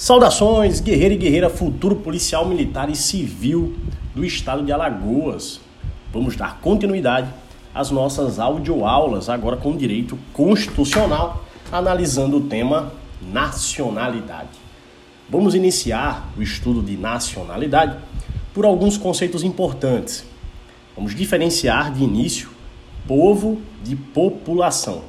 Saudações, 0.00 0.80
guerreiro 0.80 1.12
e 1.12 1.18
guerreira, 1.18 1.50
futuro 1.50 1.94
policial 1.94 2.46
militar 2.46 2.88
e 2.88 2.96
civil 2.96 3.76
do 4.14 4.24
estado 4.24 4.64
de 4.64 4.72
Alagoas. 4.72 5.60
Vamos 6.10 6.34
dar 6.36 6.58
continuidade 6.58 7.28
às 7.74 7.90
nossas 7.90 8.38
audioaulas, 8.38 9.28
agora 9.28 9.58
com 9.58 9.76
direito 9.76 10.18
constitucional, 10.32 11.44
analisando 11.70 12.38
o 12.38 12.40
tema 12.40 12.94
nacionalidade. 13.20 14.48
Vamos 15.28 15.54
iniciar 15.54 16.32
o 16.34 16.40
estudo 16.40 16.82
de 16.82 16.96
nacionalidade 16.96 17.98
por 18.54 18.64
alguns 18.64 18.96
conceitos 18.96 19.44
importantes. 19.44 20.24
Vamos 20.96 21.14
diferenciar 21.14 21.92
de 21.92 22.02
início 22.02 22.48
povo 23.06 23.60
de 23.84 23.96
população. 23.96 25.02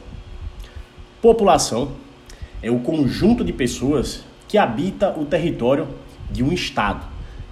População 1.22 1.94
é 2.62 2.70
o 2.70 2.80
conjunto 2.80 3.42
de 3.42 3.54
pessoas 3.54 4.30
que 4.52 4.58
habita 4.58 5.18
o 5.18 5.24
território 5.24 5.88
de 6.30 6.44
um 6.44 6.52
estado. 6.52 7.06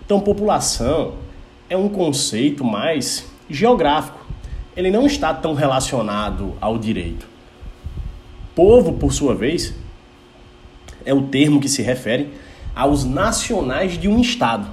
Então, 0.06 0.20
população 0.20 1.14
é 1.70 1.78
um 1.78 1.88
conceito 1.88 2.62
mais 2.62 3.26
geográfico. 3.50 4.20
Ele 4.76 4.92
não 4.92 5.06
está 5.06 5.34
tão 5.34 5.54
relacionado 5.54 6.56
ao 6.60 6.78
direito. 6.78 7.26
Povo, 8.54 8.92
por 8.92 9.14
sua 9.14 9.34
vez, 9.34 9.74
é 11.06 11.14
o 11.14 11.22
termo 11.22 11.62
que 11.62 11.70
se 11.70 11.82
refere 11.82 12.34
aos 12.76 13.06
nacionais 13.06 13.98
de 13.98 14.10
um 14.10 14.20
estado, 14.20 14.68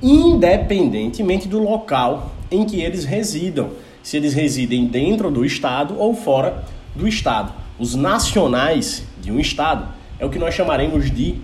independentemente 0.00 1.48
do 1.48 1.58
local 1.58 2.30
em 2.52 2.64
que 2.64 2.80
eles 2.80 3.04
residam, 3.04 3.70
se 4.00 4.16
eles 4.16 4.32
residem 4.32 4.86
dentro 4.86 5.28
do 5.28 5.44
estado 5.44 5.98
ou 5.98 6.14
fora 6.14 6.64
do 6.94 7.08
estado. 7.08 7.52
Os 7.80 7.96
nacionais 7.96 9.02
de 9.20 9.32
um 9.32 9.40
estado 9.40 9.88
é 10.20 10.24
o 10.24 10.30
que 10.30 10.38
nós 10.38 10.54
chamaremos 10.54 11.10
de 11.10 11.42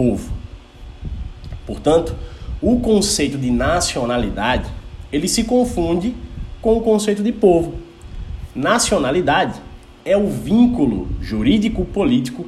povo. 0.00 0.32
Portanto, 1.66 2.16
o 2.62 2.80
conceito 2.80 3.36
de 3.36 3.50
nacionalidade, 3.50 4.70
ele 5.12 5.28
se 5.28 5.44
confunde 5.44 6.14
com 6.62 6.78
o 6.78 6.80
conceito 6.80 7.22
de 7.22 7.30
povo. 7.30 7.74
Nacionalidade 8.54 9.60
é 10.02 10.16
o 10.16 10.26
vínculo 10.26 11.06
jurídico 11.20 11.84
político 11.84 12.46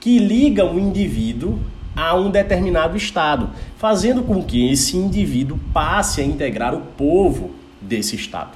que 0.00 0.18
liga 0.18 0.64
o 0.64 0.80
indivíduo 0.80 1.58
a 1.94 2.14
um 2.14 2.30
determinado 2.30 2.96
estado, 2.96 3.50
fazendo 3.76 4.22
com 4.22 4.42
que 4.42 4.72
esse 4.72 4.96
indivíduo 4.96 5.60
passe 5.74 6.22
a 6.22 6.24
integrar 6.24 6.74
o 6.74 6.80
povo 6.80 7.50
desse 7.82 8.16
estado. 8.16 8.52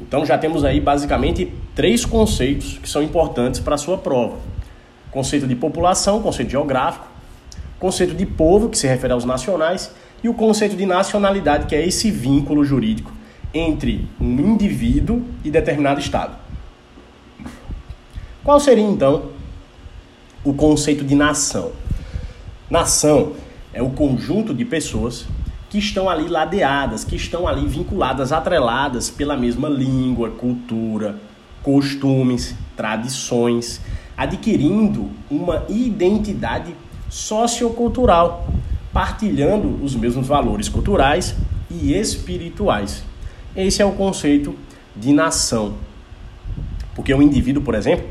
Então 0.00 0.24
já 0.24 0.38
temos 0.38 0.64
aí 0.64 0.80
basicamente 0.80 1.52
três 1.74 2.06
conceitos 2.06 2.78
que 2.78 2.88
são 2.88 3.02
importantes 3.02 3.60
para 3.60 3.74
a 3.74 3.78
sua 3.78 3.98
prova: 3.98 4.38
conceito 5.10 5.46
de 5.46 5.54
população, 5.54 6.22
conceito 6.22 6.50
geográfico 6.50 7.13
conceito 7.84 8.14
de 8.14 8.24
povo, 8.24 8.70
que 8.70 8.78
se 8.78 8.86
refere 8.86 9.12
aos 9.12 9.26
nacionais, 9.26 9.92
e 10.22 10.28
o 10.30 10.32
conceito 10.32 10.74
de 10.74 10.86
nacionalidade, 10.86 11.66
que 11.66 11.74
é 11.74 11.86
esse 11.86 12.10
vínculo 12.10 12.64
jurídico 12.64 13.12
entre 13.52 14.08
um 14.18 14.40
indivíduo 14.40 15.22
e 15.44 15.50
determinado 15.50 16.00
Estado. 16.00 16.34
Qual 18.42 18.58
seria 18.58 18.82
então 18.82 19.32
o 20.42 20.54
conceito 20.54 21.04
de 21.04 21.14
nação? 21.14 21.72
Nação 22.70 23.34
é 23.70 23.82
o 23.82 23.90
conjunto 23.90 24.54
de 24.54 24.64
pessoas 24.64 25.26
que 25.68 25.76
estão 25.76 26.08
ali 26.08 26.26
ladeadas, 26.26 27.04
que 27.04 27.16
estão 27.16 27.46
ali 27.46 27.68
vinculadas, 27.68 28.32
atreladas 28.32 29.10
pela 29.10 29.36
mesma 29.36 29.68
língua, 29.68 30.30
cultura, 30.30 31.16
costumes, 31.62 32.54
tradições, 32.74 33.78
adquirindo 34.16 35.10
uma 35.30 35.64
identidade 35.68 36.74
sociocultural, 37.14 38.44
partilhando 38.92 39.78
os 39.84 39.94
mesmos 39.94 40.26
valores 40.26 40.68
culturais 40.68 41.36
e 41.70 41.94
espirituais. 41.94 43.04
Esse 43.54 43.80
é 43.80 43.84
o 43.84 43.92
conceito 43.92 44.56
de 44.96 45.12
nação. 45.12 45.74
Porque 46.92 47.14
o 47.14 47.22
indivíduo, 47.22 47.62
por 47.62 47.76
exemplo, 47.76 48.04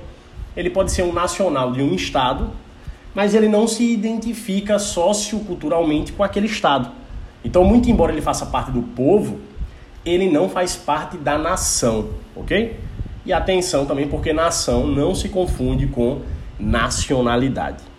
ele 0.56 0.70
pode 0.70 0.90
ser 0.94 1.04
um 1.04 1.12
nacional 1.12 1.74
de 1.74 1.82
um 1.82 1.94
estado, 1.94 2.52
mas 3.14 3.36
ele 3.36 3.50
não 3.50 3.68
se 3.68 3.84
identifica 3.84 4.80
socioculturalmente 4.80 6.14
com 6.14 6.24
aquele 6.24 6.48
estado. 6.48 6.90
Então, 7.44 7.66
muito 7.66 7.92
embora 7.92 8.14
ele 8.14 8.22
faça 8.22 8.46
parte 8.46 8.72
do 8.72 8.82
povo, 8.82 9.38
ele 10.06 10.32
não 10.32 10.48
faz 10.48 10.78
parte 10.78 11.18
da 11.18 11.38
nação, 11.38 12.08
ok? 12.34 12.80
E 13.26 13.34
atenção 13.34 13.86
também, 13.86 14.08
porque 14.08 14.32
nação 14.32 14.88
não 14.88 15.14
se 15.14 15.28
confunde 15.28 15.88
com 15.88 16.22
nacionalidade. 16.58 17.93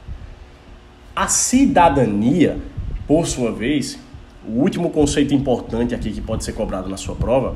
A 1.17 1.29
cidadania, 1.29 2.59
por 3.07 3.25
sua 3.25 3.53
vez, 3.53 3.97
o 4.45 4.61
último 4.61 4.91
conceito 4.91 5.33
importante 5.33 5.95
aqui 5.95 6.11
que 6.11 6.21
pode 6.21 6.43
ser 6.43 6.55
cobrado 6.55 6.89
na 6.89 6.97
sua 6.97 7.15
prova, 7.15 7.55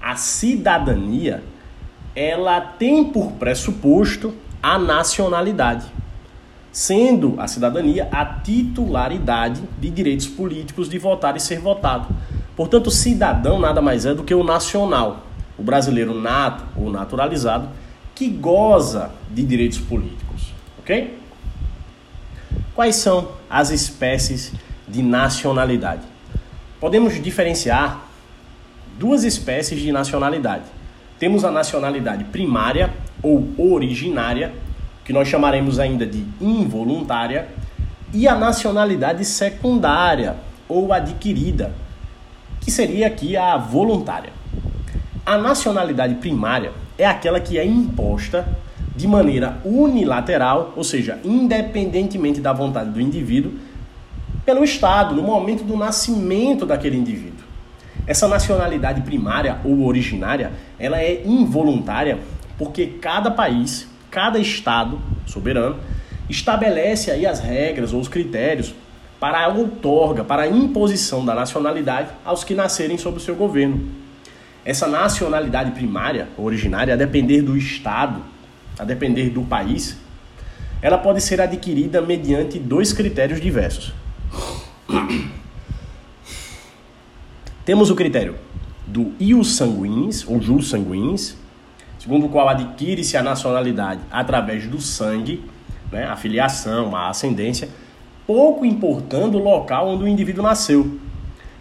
a 0.00 0.14
cidadania, 0.14 1.42
ela 2.14 2.60
tem 2.60 3.04
por 3.04 3.32
pressuposto 3.32 4.32
a 4.62 4.78
nacionalidade, 4.78 5.86
sendo 6.70 7.34
a 7.40 7.48
cidadania 7.48 8.08
a 8.12 8.24
titularidade 8.24 9.62
de 9.80 9.90
direitos 9.90 10.28
políticos 10.28 10.88
de 10.88 10.96
votar 10.96 11.36
e 11.36 11.40
ser 11.40 11.58
votado. 11.58 12.06
Portanto, 12.54 12.88
cidadão 12.88 13.58
nada 13.58 13.82
mais 13.82 14.06
é 14.06 14.14
do 14.14 14.22
que 14.22 14.34
o 14.34 14.44
nacional, 14.44 15.26
o 15.58 15.62
brasileiro 15.62 16.14
nato 16.14 16.64
ou 16.76 16.88
naturalizado, 16.88 17.68
que 18.14 18.28
goza 18.28 19.10
de 19.28 19.42
direitos 19.42 19.78
políticos, 19.78 20.52
ok? 20.78 21.19
Quais 22.74 22.96
são 22.96 23.32
as 23.48 23.70
espécies 23.70 24.52
de 24.86 25.02
nacionalidade? 25.02 26.02
Podemos 26.80 27.20
diferenciar 27.20 28.06
duas 28.98 29.24
espécies 29.24 29.80
de 29.80 29.90
nacionalidade. 29.90 30.64
Temos 31.18 31.44
a 31.44 31.50
nacionalidade 31.50 32.24
primária 32.24 32.90
ou 33.22 33.52
originária, 33.58 34.54
que 35.04 35.12
nós 35.12 35.28
chamaremos 35.28 35.78
ainda 35.78 36.06
de 36.06 36.24
involuntária, 36.40 37.48
e 38.12 38.26
a 38.26 38.36
nacionalidade 38.36 39.24
secundária 39.24 40.36
ou 40.68 40.92
adquirida, 40.92 41.74
que 42.60 42.70
seria 42.70 43.08
aqui 43.08 43.36
a 43.36 43.56
voluntária. 43.56 44.32
A 45.26 45.36
nacionalidade 45.36 46.14
primária 46.14 46.72
é 46.96 47.06
aquela 47.06 47.40
que 47.40 47.58
é 47.58 47.64
imposta 47.64 48.46
de 48.94 49.06
maneira 49.06 49.60
unilateral, 49.64 50.72
ou 50.76 50.84
seja, 50.84 51.18
independentemente 51.24 52.40
da 52.40 52.52
vontade 52.52 52.90
do 52.90 53.00
indivíduo, 53.00 53.52
pelo 54.44 54.64
Estado, 54.64 55.14
no 55.14 55.22
momento 55.22 55.62
do 55.62 55.76
nascimento 55.76 56.66
daquele 56.66 56.96
indivíduo. 56.96 57.44
Essa 58.06 58.26
nacionalidade 58.26 59.02
primária 59.02 59.58
ou 59.64 59.84
originária, 59.84 60.52
ela 60.78 61.00
é 61.00 61.22
involuntária 61.24 62.18
porque 62.58 62.86
cada 62.86 63.30
país, 63.30 63.88
cada 64.10 64.38
Estado 64.38 64.98
soberano, 65.26 65.76
estabelece 66.28 67.10
aí 67.10 67.26
as 67.26 67.40
regras 67.40 67.92
ou 67.92 68.00
os 68.00 68.08
critérios 68.08 68.74
para 69.18 69.44
a 69.44 69.48
outorga, 69.48 70.24
para 70.24 70.42
a 70.42 70.48
imposição 70.48 71.24
da 71.24 71.34
nacionalidade 71.34 72.08
aos 72.24 72.42
que 72.42 72.54
nascerem 72.54 72.96
sob 72.96 73.18
o 73.18 73.20
seu 73.20 73.36
governo. 73.36 73.88
Essa 74.64 74.86
nacionalidade 74.86 75.72
primária, 75.72 76.28
ou 76.36 76.46
originária, 76.46 76.94
a 76.94 76.96
depender 76.96 77.42
do 77.42 77.56
Estado, 77.56 78.20
a 78.80 78.84
depender 78.84 79.28
do 79.28 79.42
país, 79.42 79.96
ela 80.80 80.96
pode 80.96 81.20
ser 81.20 81.40
adquirida 81.40 82.00
mediante 82.00 82.58
dois 82.58 82.92
critérios 82.92 83.40
diversos. 83.40 83.92
Temos 87.64 87.90
o 87.90 87.94
critério 87.94 88.36
do 88.86 89.12
ius 89.20 89.54
sanguinis, 89.54 90.26
ou 90.26 90.40
jus 90.40 90.70
sanguinis, 90.70 91.36
segundo 91.98 92.26
o 92.26 92.28
qual 92.30 92.48
adquire-se 92.48 93.16
a 93.16 93.22
nacionalidade 93.22 94.00
através 94.10 94.66
do 94.66 94.80
sangue, 94.80 95.44
né, 95.92 96.06
a 96.06 96.16
filiação, 96.16 96.96
a 96.96 97.10
ascendência, 97.10 97.68
pouco 98.26 98.64
importando 98.64 99.38
o 99.38 99.42
local 99.42 99.88
onde 99.88 100.04
o 100.04 100.08
indivíduo 100.08 100.42
nasceu. 100.42 100.98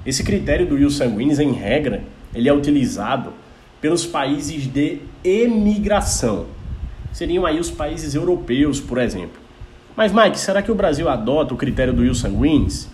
Esse 0.05 0.23
critério 0.23 0.65
do 0.65 0.77
ius 0.77 0.95
sanguinis, 0.95 1.37
em 1.39 1.51
regra, 1.51 2.01
ele 2.33 2.47
é 2.47 2.53
utilizado 2.53 3.33
pelos 3.81 4.05
países 4.05 4.65
de 4.65 5.01
emigração, 5.23 6.45
seriam 7.19 7.45
aí 7.45 7.59
os 7.59 7.69
países 7.69 8.15
europeus, 8.15 8.79
por 8.79 8.97
exemplo. 8.97 9.41
Mas, 9.93 10.13
Mike, 10.13 10.39
será 10.39 10.61
que 10.61 10.71
o 10.71 10.75
Brasil 10.75 11.09
adota 11.09 11.53
o 11.53 11.57
critério 11.57 11.91
do 11.91 12.05
Ius 12.05 12.21
Sanguinis? 12.21 12.89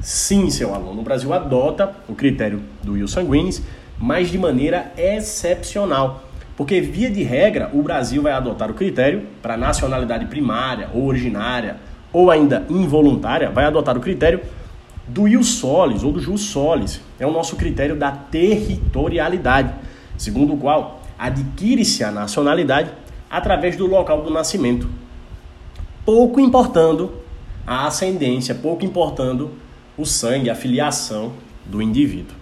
Sim, 0.00 0.50
seu 0.50 0.74
aluno, 0.74 1.00
o 1.00 1.04
Brasil 1.04 1.32
adota 1.32 1.94
o 2.08 2.14
critério 2.14 2.60
do 2.82 2.96
Ius 2.96 3.12
Sanguinis, 3.12 3.62
mas 3.96 4.32
de 4.32 4.36
maneira 4.36 4.92
excepcional. 4.96 6.24
Porque, 6.56 6.80
via 6.80 7.08
de 7.08 7.22
regra, 7.22 7.70
o 7.72 7.80
Brasil 7.80 8.20
vai 8.20 8.32
adotar 8.32 8.68
o 8.68 8.74
critério 8.74 9.28
para 9.40 9.56
nacionalidade 9.56 10.26
primária 10.26 10.90
ou 10.92 11.06
originária 11.06 11.76
ou 12.12 12.32
ainda 12.32 12.66
involuntária, 12.68 13.48
vai 13.48 13.64
adotar 13.64 13.96
o 13.96 14.00
critério 14.00 14.40
do 15.06 15.44
solis 15.44 16.02
ou 16.02 16.10
do 16.10 16.18
jus 16.18 16.40
solis. 16.40 17.00
É 17.16 17.24
o 17.24 17.30
nosso 17.30 17.54
critério 17.54 17.94
da 17.94 18.10
territorialidade, 18.10 19.72
segundo 20.16 20.54
o 20.54 20.56
qual 20.56 21.00
adquire-se 21.16 22.02
a 22.02 22.10
nacionalidade 22.10 22.90
através 23.30 23.76
do 23.76 23.86
local 23.86 24.22
do 24.22 24.30
nascimento, 24.30 24.88
pouco 26.04 26.40
importando 26.40 27.12
a 27.66 27.86
ascendência, 27.86 28.54
pouco 28.54 28.84
importando 28.84 29.50
o 29.96 30.06
sangue, 30.06 30.48
a 30.48 30.54
filiação 30.54 31.32
do 31.66 31.82
indivíduo. 31.82 32.34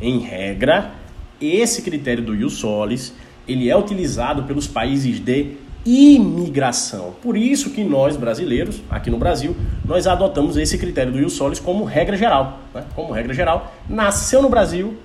Em 0.00 0.20
regra, 0.20 0.92
esse 1.40 1.82
critério 1.82 2.24
do 2.24 2.34
ius 2.34 2.54
solis, 2.54 3.12
ele 3.46 3.68
é 3.68 3.76
utilizado 3.76 4.44
pelos 4.44 4.66
países 4.66 5.20
de 5.20 5.56
imigração. 5.84 7.14
Por 7.20 7.36
isso 7.36 7.70
que 7.70 7.84
nós 7.84 8.16
brasileiros, 8.16 8.80
aqui 8.88 9.10
no 9.10 9.18
Brasil, 9.18 9.54
nós 9.84 10.06
adotamos 10.06 10.56
esse 10.56 10.78
critério 10.78 11.12
do 11.12 11.18
ius 11.18 11.38
como 11.60 11.84
regra 11.84 12.16
geral. 12.16 12.60
Né? 12.74 12.84
Como 12.94 13.12
regra 13.12 13.34
geral, 13.34 13.74
nasceu 13.88 14.40
no 14.40 14.48
Brasil, 14.48 14.96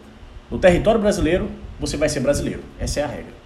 no 0.50 0.58
território 0.58 1.02
brasileiro, 1.02 1.50
você 1.80 1.98
vai 1.98 2.08
ser 2.08 2.22
brasileiro. 2.22 2.62
Essa 2.80 3.02
é 3.02 3.04
a 3.04 3.08
regra. 3.08 3.39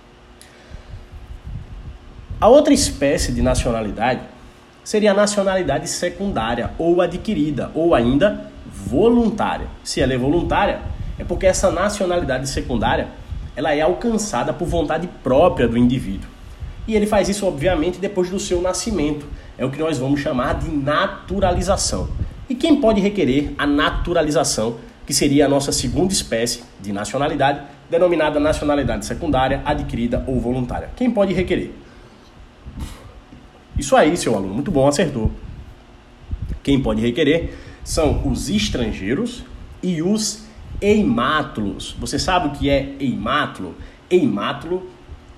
A 2.44 2.50
outra 2.50 2.74
espécie 2.74 3.32
de 3.32 3.42
nacionalidade 3.42 4.20
seria 4.84 5.12
a 5.12 5.14
nacionalidade 5.14 5.88
secundária 5.88 6.72
ou 6.78 7.00
adquirida, 7.00 7.72
ou 7.74 7.96
ainda 7.96 8.52
voluntária. 8.66 9.68
Se 9.82 10.02
ela 10.02 10.12
é 10.12 10.18
voluntária, 10.18 10.82
é 11.18 11.24
porque 11.24 11.46
essa 11.46 11.72
nacionalidade 11.72 12.50
secundária 12.50 13.08
ela 13.56 13.74
é 13.74 13.80
alcançada 13.80 14.52
por 14.52 14.68
vontade 14.68 15.08
própria 15.24 15.70
do 15.70 15.78
indivíduo. 15.78 16.30
E 16.86 16.98
ele 16.98 17.06
faz 17.08 17.30
isso, 17.30 17.48
obviamente, 17.48 17.98
depois 17.98 18.30
do 18.30 18.38
seu 18.38 18.62
nascimento. 18.62 19.26
É 19.58 19.64
o 19.64 19.72
que 19.72 19.80
nós 19.80 19.98
vamos 19.98 20.20
chamar 20.20 20.56
de 20.56 20.70
naturalização. 20.70 22.10
E 22.50 22.56
quem 22.56 22.76
pode 22.82 23.00
requerer 23.00 23.54
a 23.58 23.66
naturalização, 23.66 24.76
que 25.08 25.14
seria 25.14 25.46
a 25.46 25.48
nossa 25.48 25.72
segunda 25.72 26.12
espécie 26.12 26.66
de 26.82 26.92
nacionalidade, 26.92 27.62
denominada 27.90 28.38
nacionalidade 28.38 29.06
secundária, 29.06 29.62
adquirida 29.64 30.26
ou 30.28 30.42
voluntária? 30.42 30.90
Quem 30.98 31.10
pode 31.10 31.34
requerer? 31.34 31.83
Isso 33.78 33.96
aí, 33.96 34.16
seu 34.16 34.36
aluno, 34.36 34.54
muito 34.54 34.72
bom, 34.72 34.88
acertou. 34.88 35.32
Quem 36.62 36.82
pode 36.82 37.02
requerer 37.02 37.58
são 37.84 38.28
os 38.28 38.50
estrangeiros 38.50 39.44
e 39.82 40.02
os 40.02 40.46
eimátulos. 40.80 41.96
Você 42.00 42.20
sabe 42.20 42.48
o 42.48 42.52
que 42.52 42.70
é 42.70 42.96
eimátulo? 43.00 43.76
Eimátulo 44.10 44.88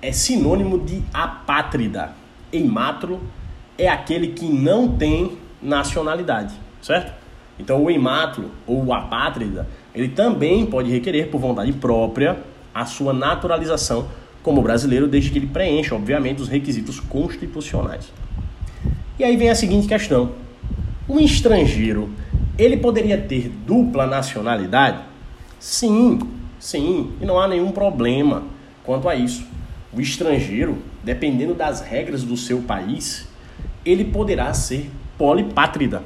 é 0.02 0.12
sinônimo 0.12 0.80
de 0.80 1.02
apátrida. 1.14 2.14
Eimátulo 2.52 3.22
é 3.78 3.88
aquele 3.88 4.30
que 4.30 4.46
não 4.46 4.90
tem 4.98 5.38
nacionalidade, 5.62 6.54
certo? 6.82 7.14
Então 7.58 7.84
o 7.84 7.90
eimátulo 7.90 8.52
ou 8.68 8.86
o 8.86 8.94
apátrida, 8.94 9.68
ele 9.94 10.10
também 10.10 10.66
pode 10.66 10.92
requerer 10.92 11.30
por 11.30 11.40
vontade 11.40 11.72
própria 11.74 12.38
a 12.74 12.86
sua 12.86 13.14
naturalização 13.14 14.10
como 14.44 14.62
brasileiro, 14.62 15.08
desde 15.08 15.32
que 15.32 15.40
ele 15.40 15.48
preencha, 15.48 15.96
obviamente, 15.96 16.42
os 16.42 16.48
requisitos 16.48 17.00
constitucionais. 17.00 18.12
E 19.18 19.24
aí 19.24 19.38
vem 19.38 19.50
a 19.50 19.56
seguinte 19.56 19.88
questão: 19.88 20.34
um 21.08 21.20
estrangeiro, 21.22 22.10
ele 22.58 22.76
poderia 22.76 23.18
ter 23.18 23.50
dupla 23.66 24.06
nacionalidade? 24.06 25.00
Sim, 25.58 26.20
sim, 26.60 27.14
e 27.22 27.26
não 27.26 27.40
há 27.40 27.48
nenhum 27.48 27.72
problema 27.72 28.44
quanto 28.84 29.08
a 29.08 29.16
isso. 29.16 29.48
O 29.94 30.02
estrangeiro, 30.02 30.80
dependendo 31.02 31.54
das 31.54 31.80
regras 31.80 32.24
do 32.24 32.36
seu 32.36 32.62
país, 32.64 33.26
ele 33.86 34.04
poderá 34.04 34.54
ser 34.54 34.92
polipátrida. 35.18 36.04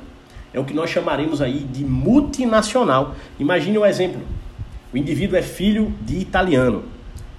É 0.54 0.60
o 0.60 0.64
que 0.64 0.74
nós 0.74 0.92
chamaremos 0.92 1.42
aí 1.42 1.60
de 1.60 1.84
multinacional. 1.84 3.16
Imagine 3.40 3.80
o 3.80 3.82
um 3.82 3.86
exemplo. 3.86 4.22
O 4.94 4.98
indivíduo 4.98 5.36
é 5.36 5.42
filho 5.42 5.92
de 6.02 6.18
italiano. 6.20 6.84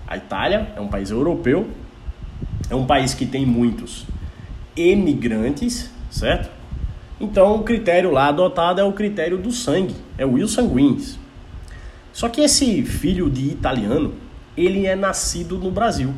A 0.07 0.17
Itália 0.17 0.73
é 0.77 0.81
um 0.81 0.89
país 0.89 1.11
europeu, 1.11 1.69
é 2.69 2.75
um 2.75 2.87
país 2.87 3.15
que 3.15 3.25
tem 3.25 3.47
muitos 3.47 4.05
emigrantes, 4.77 5.91
certo? 6.11 6.51
Então 7.21 7.57
o 7.57 7.63
critério 7.63 8.11
lá 8.11 8.29
adotado 8.29 8.81
é 8.81 8.85
o 8.85 8.93
critério 8.93 9.37
do 9.37 9.53
sangue, 9.53 9.95
é 10.17 10.25
o 10.25 10.33
will 10.33 10.49
sanguinis. 10.49 11.19
Só 12.13 12.29
que 12.29 12.41
esse 12.41 12.83
filho 12.83 13.31
de 13.31 13.49
italiano, 13.49 14.15
ele 14.57 14.87
é 14.87 14.97
nascido 14.97 15.59
no 15.59 15.71
Brasil. 15.71 16.13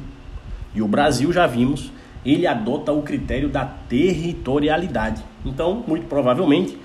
E 0.74 0.80
o 0.80 0.88
Brasil, 0.88 1.32
já 1.32 1.46
vimos, 1.46 1.92
ele 2.24 2.46
adota 2.46 2.92
o 2.92 3.02
critério 3.02 3.48
da 3.48 3.64
territorialidade. 3.64 5.22
Então, 5.44 5.84
muito 5.86 6.06
provavelmente, 6.06 6.78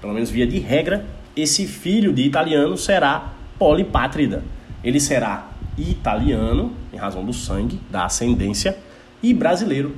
pelo 0.00 0.14
menos 0.14 0.30
via 0.30 0.46
de 0.46 0.58
regra, 0.58 1.04
esse 1.36 1.66
filho 1.66 2.12
de 2.12 2.22
italiano 2.22 2.76
será 2.76 3.32
polipátrida. 3.58 4.42
Ele 4.82 5.00
será 5.00 5.48
italiano, 5.76 6.72
em 6.92 6.96
razão 6.96 7.24
do 7.24 7.32
sangue, 7.32 7.80
da 7.90 8.04
ascendência, 8.04 8.78
e 9.22 9.34
brasileiro, 9.34 9.94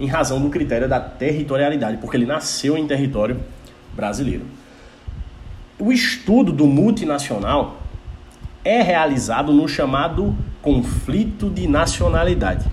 em 0.00 0.06
razão 0.06 0.40
do 0.40 0.48
critério 0.48 0.88
da 0.88 1.00
territorialidade, 1.00 1.96
porque 1.98 2.16
ele 2.16 2.26
nasceu 2.26 2.76
em 2.76 2.86
território 2.86 3.38
brasileiro. 3.94 4.44
O 5.78 5.92
estudo 5.92 6.52
do 6.52 6.66
multinacional 6.66 7.82
é 8.64 8.82
realizado 8.82 9.52
no 9.52 9.68
chamado 9.68 10.34
conflito 10.60 11.48
de 11.48 11.66
nacionalidade. 11.66 12.66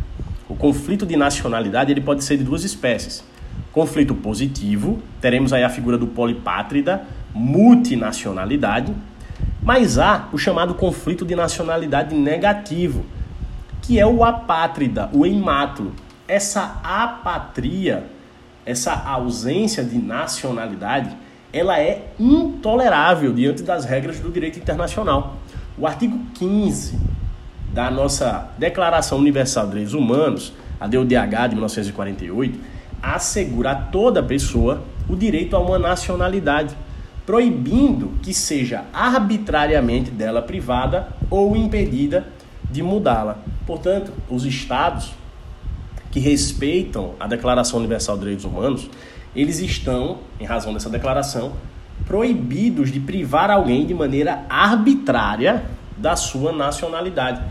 O 0.50 0.56
conflito 0.56 1.06
de 1.06 1.16
nacionalidade 1.16 1.92
ele 1.92 2.01
pode 2.01 2.24
ser 2.24 2.38
de 2.38 2.44
duas 2.44 2.63
espécies. 2.63 3.24
Conflito 3.72 4.13
positivo, 4.13 5.00
teremos 5.22 5.54
aí 5.54 5.63
a 5.63 5.69
figura 5.69 5.98
do 5.98 6.07
polipátrida, 6.07 7.04
multinacionalidade, 7.33 8.94
mas 9.62 9.98
há 9.98 10.30
o 10.31 10.38
chamado 10.38 10.75
conflito 10.75 11.25
de 11.25 11.36
nacionalidade 11.36 12.16
negativo, 12.16 13.06
que 13.81 14.00
é 14.00 14.06
o 14.06 14.24
apátrida, 14.24 15.10
o 15.12 15.25
eimátulo, 15.25 15.94
essa 16.27 16.80
apatria, 16.83 18.06
essa 18.66 18.94
ausência 18.94 19.83
de 19.83 19.98
nacionalidade, 19.98 21.16
ela 21.54 21.80
é 21.80 22.07
intolerável 22.19 23.33
diante 23.33 23.63
das 23.63 23.86
regras 23.86 24.19
do 24.19 24.31
direito 24.31 24.60
internacional. 24.60 25.38
O 25.77 25.86
artigo 25.86 26.19
15 26.33 27.00
da 27.74 27.92
nossa 27.92 28.50
Declaração 28.57 29.18
Universal 29.18 29.66
de 29.66 29.72
Direitos 29.72 29.94
Humanos, 29.94 30.54
a 30.80 30.88
DODH 30.88 31.50
de 31.50 31.56
1948, 31.56 32.60
assegura 33.01 33.72
a 33.72 33.75
toda 33.75 34.24
pessoa 34.24 34.83
o 35.07 35.16
direito 35.16 35.56
a 35.56 35.60
uma 35.60 35.77
nacionalidade, 35.77 36.75
proibindo 37.25 38.13
que 38.22 38.33
seja 38.33 38.86
arbitrariamente 38.94 40.12
dela 40.12 40.42
privada 40.42 41.10
ou 41.30 41.56
impedida 41.56 42.27
de 42.69 42.81
mudá-la. 42.81 43.38
Portanto, 43.66 44.12
os 44.30 44.45
estados 44.45 45.13
que 46.15 46.19
respeitam 46.21 47.13
a 47.19 47.27
Declaração 47.27 47.77
Universal 47.77 48.15
de 48.15 48.21
Direitos 48.21 48.45
Humanos, 48.45 48.89
eles 49.35 49.59
estão, 49.59 50.19
em 50.39 50.45
razão 50.45 50.73
dessa 50.73 50.89
declaração, 50.89 51.51
proibidos 52.07 52.89
de 52.89 53.01
privar 53.01 53.51
alguém 53.51 53.86
de 53.86 53.93
maneira 53.93 54.45
arbitrária 54.48 55.65
da 55.98 56.15
sua 56.15 56.53
nacionalidade. 56.53 57.41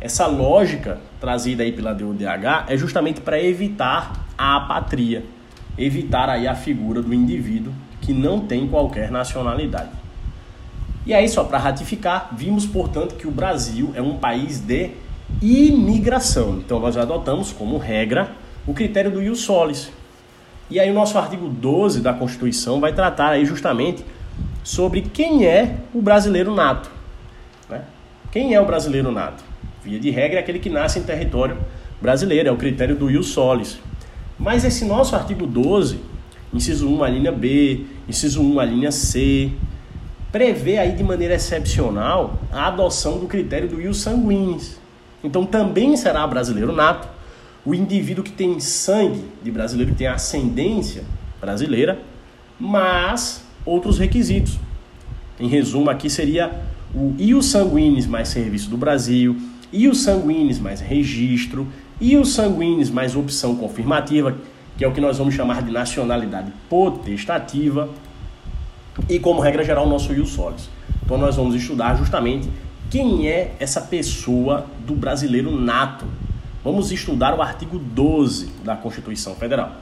Essa 0.00 0.28
lógica 0.28 1.00
trazida 1.20 1.64
aí 1.64 1.72
pela 1.72 1.92
DODH 1.92 2.66
é 2.68 2.76
justamente 2.76 3.20
para 3.22 3.42
evitar 3.42 4.24
a 4.38 4.54
apatria, 4.54 5.24
evitar 5.76 6.28
aí 6.28 6.46
a 6.46 6.54
figura 6.54 7.02
do 7.02 7.12
indivíduo 7.12 7.72
que 8.00 8.12
não 8.12 8.38
tem 8.38 8.68
qualquer 8.68 9.10
nacionalidade. 9.10 9.90
E 11.04 11.12
aí, 11.12 11.28
só 11.28 11.42
para 11.42 11.58
ratificar, 11.58 12.28
vimos, 12.36 12.66
portanto, 12.66 13.16
que 13.16 13.26
o 13.26 13.32
Brasil 13.32 13.90
é 13.96 14.00
um 14.00 14.16
país 14.16 14.60
de 14.60 14.92
imigração. 15.40 16.58
Então 16.58 16.78
nós 16.78 16.96
adotamos 16.96 17.52
como 17.52 17.78
regra 17.78 18.32
o 18.66 18.74
critério 18.74 19.10
do 19.10 19.22
ius 19.22 19.40
solis. 19.40 19.90
E 20.70 20.78
aí 20.78 20.90
o 20.90 20.94
nosso 20.94 21.18
artigo 21.18 21.48
12 21.48 22.00
da 22.00 22.12
Constituição 22.12 22.80
vai 22.80 22.92
tratar 22.92 23.30
aí 23.30 23.44
justamente 23.44 24.04
sobre 24.62 25.02
quem 25.02 25.44
é 25.44 25.76
o 25.92 26.00
brasileiro 26.00 26.54
nato. 26.54 26.90
Né? 27.68 27.82
Quem 28.30 28.54
é 28.54 28.60
o 28.60 28.66
brasileiro 28.66 29.10
nato? 29.10 29.42
Via 29.82 29.98
de 29.98 30.10
regra 30.10 30.38
é 30.38 30.42
aquele 30.42 30.58
que 30.58 30.70
nasce 30.70 30.98
em 30.98 31.02
território 31.02 31.56
brasileiro, 32.00 32.48
é 32.48 32.52
o 32.52 32.56
critério 32.56 32.96
do 32.96 33.10
ius 33.10 33.28
solis. 33.28 33.78
Mas 34.38 34.64
esse 34.64 34.84
nosso 34.84 35.14
artigo 35.14 35.46
12, 35.46 36.00
inciso 36.52 36.88
1, 36.88 37.04
a 37.04 37.08
linha 37.08 37.32
B, 37.32 37.84
inciso 38.08 38.42
1, 38.42 38.60
a 38.60 38.64
linha 38.64 38.90
C, 38.90 39.50
prevê 40.32 40.78
aí 40.78 40.92
de 40.92 41.02
maneira 41.02 41.34
excepcional 41.34 42.38
a 42.52 42.68
adoção 42.68 43.18
do 43.18 43.26
critério 43.26 43.68
do 43.68 43.80
ius 43.80 44.00
sanguinis. 44.00 44.79
Então 45.22 45.44
também 45.44 45.96
será 45.96 46.26
brasileiro 46.26 46.72
nato 46.72 47.08
o 47.64 47.74
indivíduo 47.74 48.24
que 48.24 48.32
tem 48.32 48.58
sangue 48.58 49.24
de 49.42 49.50
brasileiro, 49.50 49.92
que 49.92 49.98
tem 49.98 50.06
ascendência 50.06 51.04
brasileira, 51.40 51.98
mas 52.58 53.44
outros 53.64 53.98
requisitos. 53.98 54.58
Em 55.38 55.46
resumo, 55.48 55.90
aqui 55.90 56.08
seria 56.08 56.62
o 56.94 57.14
ius 57.18 57.46
sanguinis 57.46 58.06
mais 58.06 58.28
serviço 58.28 58.68
do 58.70 58.76
Brasil, 58.76 59.36
ius 59.72 60.02
sanguinis 60.02 60.58
mais 60.58 60.80
registro, 60.80 61.66
ius 62.00 62.32
sanguinis 62.32 62.90
mais 62.90 63.14
opção 63.14 63.54
confirmativa, 63.56 64.36
que 64.76 64.84
é 64.84 64.88
o 64.88 64.92
que 64.92 65.00
nós 65.00 65.18
vamos 65.18 65.34
chamar 65.34 65.62
de 65.62 65.70
nacionalidade 65.70 66.52
potestativa, 66.68 67.88
e 69.08 69.18
como 69.18 69.40
regra 69.40 69.62
geral, 69.62 69.86
o 69.86 69.88
nosso 69.88 70.12
ius 70.12 70.30
solis. 70.30 70.68
Então 71.04 71.16
nós 71.16 71.36
vamos 71.36 71.54
estudar 71.54 71.96
justamente 71.96 72.48
quem 72.90 73.28
é 73.28 73.54
essa 73.60 73.80
pessoa 73.80 74.66
do 74.84 74.94
brasileiro 74.94 75.54
nato? 75.54 76.04
Vamos 76.64 76.90
estudar 76.90 77.38
o 77.38 77.40
artigo 77.40 77.78
12 77.78 78.46
da 78.64 78.76
Constituição 78.76 79.36
Federal. 79.36 79.76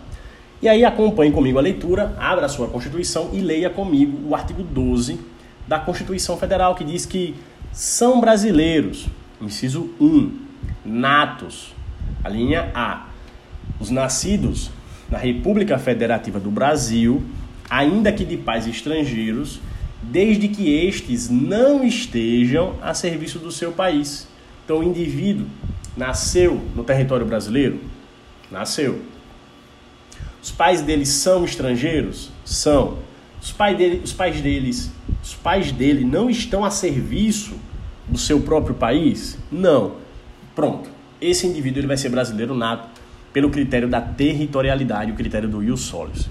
E 0.60 0.68
aí 0.68 0.84
acompanhe 0.84 1.32
comigo 1.32 1.58
a 1.58 1.62
leitura, 1.62 2.14
abra 2.20 2.44
a 2.44 2.48
sua 2.48 2.68
Constituição 2.68 3.30
e 3.32 3.40
leia 3.40 3.70
comigo 3.70 4.28
o 4.28 4.34
artigo 4.34 4.62
12 4.62 5.18
da 5.66 5.78
Constituição 5.78 6.36
Federal, 6.36 6.74
que 6.74 6.84
diz 6.84 7.06
que 7.06 7.34
são 7.72 8.20
brasileiros, 8.20 9.06
inciso 9.40 9.90
1, 9.98 10.38
natos, 10.84 11.74
a 12.22 12.28
linha 12.28 12.70
A, 12.74 13.06
os 13.80 13.88
nascidos 13.88 14.70
na 15.10 15.16
República 15.16 15.78
Federativa 15.78 16.38
do 16.38 16.50
Brasil, 16.50 17.22
ainda 17.70 18.12
que 18.12 18.24
de 18.24 18.36
pais 18.36 18.66
estrangeiros, 18.66 19.60
desde 20.02 20.48
que 20.48 20.74
estes 20.74 21.28
não 21.28 21.84
estejam 21.84 22.76
a 22.80 22.94
serviço 22.94 23.38
do 23.38 23.50
seu 23.50 23.72
país. 23.72 24.28
Então, 24.64 24.78
o 24.78 24.82
indivíduo 24.82 25.46
nasceu 25.96 26.60
no 26.74 26.84
território 26.84 27.26
brasileiro? 27.26 27.80
Nasceu. 28.50 29.02
Os 30.42 30.50
pais 30.50 30.80
deles 30.80 31.08
são 31.08 31.44
estrangeiros? 31.44 32.30
São. 32.44 32.98
Os, 33.40 33.52
pai 33.52 33.74
dele, 33.74 34.00
os 34.04 34.12
pais 34.12 34.40
deles, 34.40 34.90
os 35.22 35.34
pais 35.34 35.72
dele 35.72 36.04
não 36.04 36.30
estão 36.30 36.64
a 36.64 36.70
serviço 36.70 37.54
do 38.06 38.18
seu 38.18 38.40
próprio 38.40 38.74
país? 38.74 39.38
Não. 39.50 39.96
Pronto. 40.54 40.90
Esse 41.20 41.46
indivíduo 41.46 41.80
ele 41.80 41.86
vai 41.86 41.96
ser 41.96 42.08
brasileiro 42.08 42.54
nato 42.54 42.88
pelo 43.32 43.50
critério 43.50 43.88
da 43.88 44.00
territorialidade, 44.00 45.12
o 45.12 45.14
critério 45.14 45.48
do 45.48 45.62
ius 45.62 45.82
solis. 45.82 46.28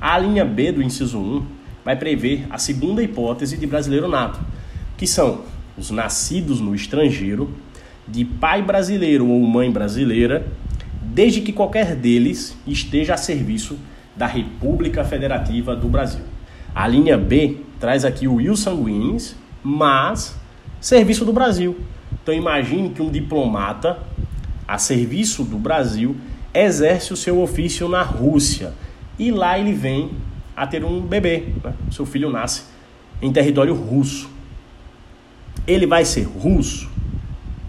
A 0.00 0.18
linha 0.18 0.44
B 0.44 0.72
do 0.72 0.82
inciso 0.82 1.18
1 1.18 1.46
vai 1.86 1.94
prever 1.94 2.48
a 2.50 2.58
segunda 2.58 3.00
hipótese 3.00 3.56
de 3.56 3.64
brasileiro 3.64 4.08
nato, 4.08 4.40
que 4.96 5.06
são 5.06 5.42
os 5.78 5.88
nascidos 5.88 6.60
no 6.60 6.74
estrangeiro, 6.74 7.48
de 8.08 8.24
pai 8.24 8.60
brasileiro 8.60 9.28
ou 9.28 9.40
mãe 9.46 9.70
brasileira, 9.70 10.44
desde 11.00 11.42
que 11.42 11.52
qualquer 11.52 11.94
deles 11.94 12.58
esteja 12.66 13.14
a 13.14 13.16
serviço 13.16 13.78
da 14.16 14.26
República 14.26 15.04
Federativa 15.04 15.76
do 15.76 15.86
Brasil. 15.86 16.24
A 16.74 16.88
linha 16.88 17.16
B 17.16 17.58
traz 17.78 18.04
aqui 18.04 18.26
o 18.26 18.40
ius 18.40 18.58
sanguinis, 18.58 19.36
mas 19.62 20.36
serviço 20.80 21.24
do 21.24 21.32
Brasil. 21.32 21.78
Então 22.20 22.34
imagine 22.34 22.90
que 22.90 23.00
um 23.00 23.12
diplomata 23.12 23.96
a 24.66 24.76
serviço 24.76 25.44
do 25.44 25.56
Brasil 25.56 26.16
exerce 26.52 27.12
o 27.12 27.16
seu 27.16 27.40
ofício 27.40 27.88
na 27.88 28.02
Rússia 28.02 28.74
e 29.16 29.30
lá 29.30 29.56
ele 29.56 29.72
vem 29.72 30.10
a 30.56 30.66
ter 30.66 30.84
um 30.84 31.00
bebê. 31.00 31.48
Né? 31.62 31.74
Seu 31.90 32.06
filho 32.06 32.30
nasce 32.30 32.64
em 33.20 33.32
território 33.32 33.74
russo. 33.74 34.30
Ele 35.66 35.86
vai 35.86 36.04
ser 36.04 36.22
russo? 36.22 36.88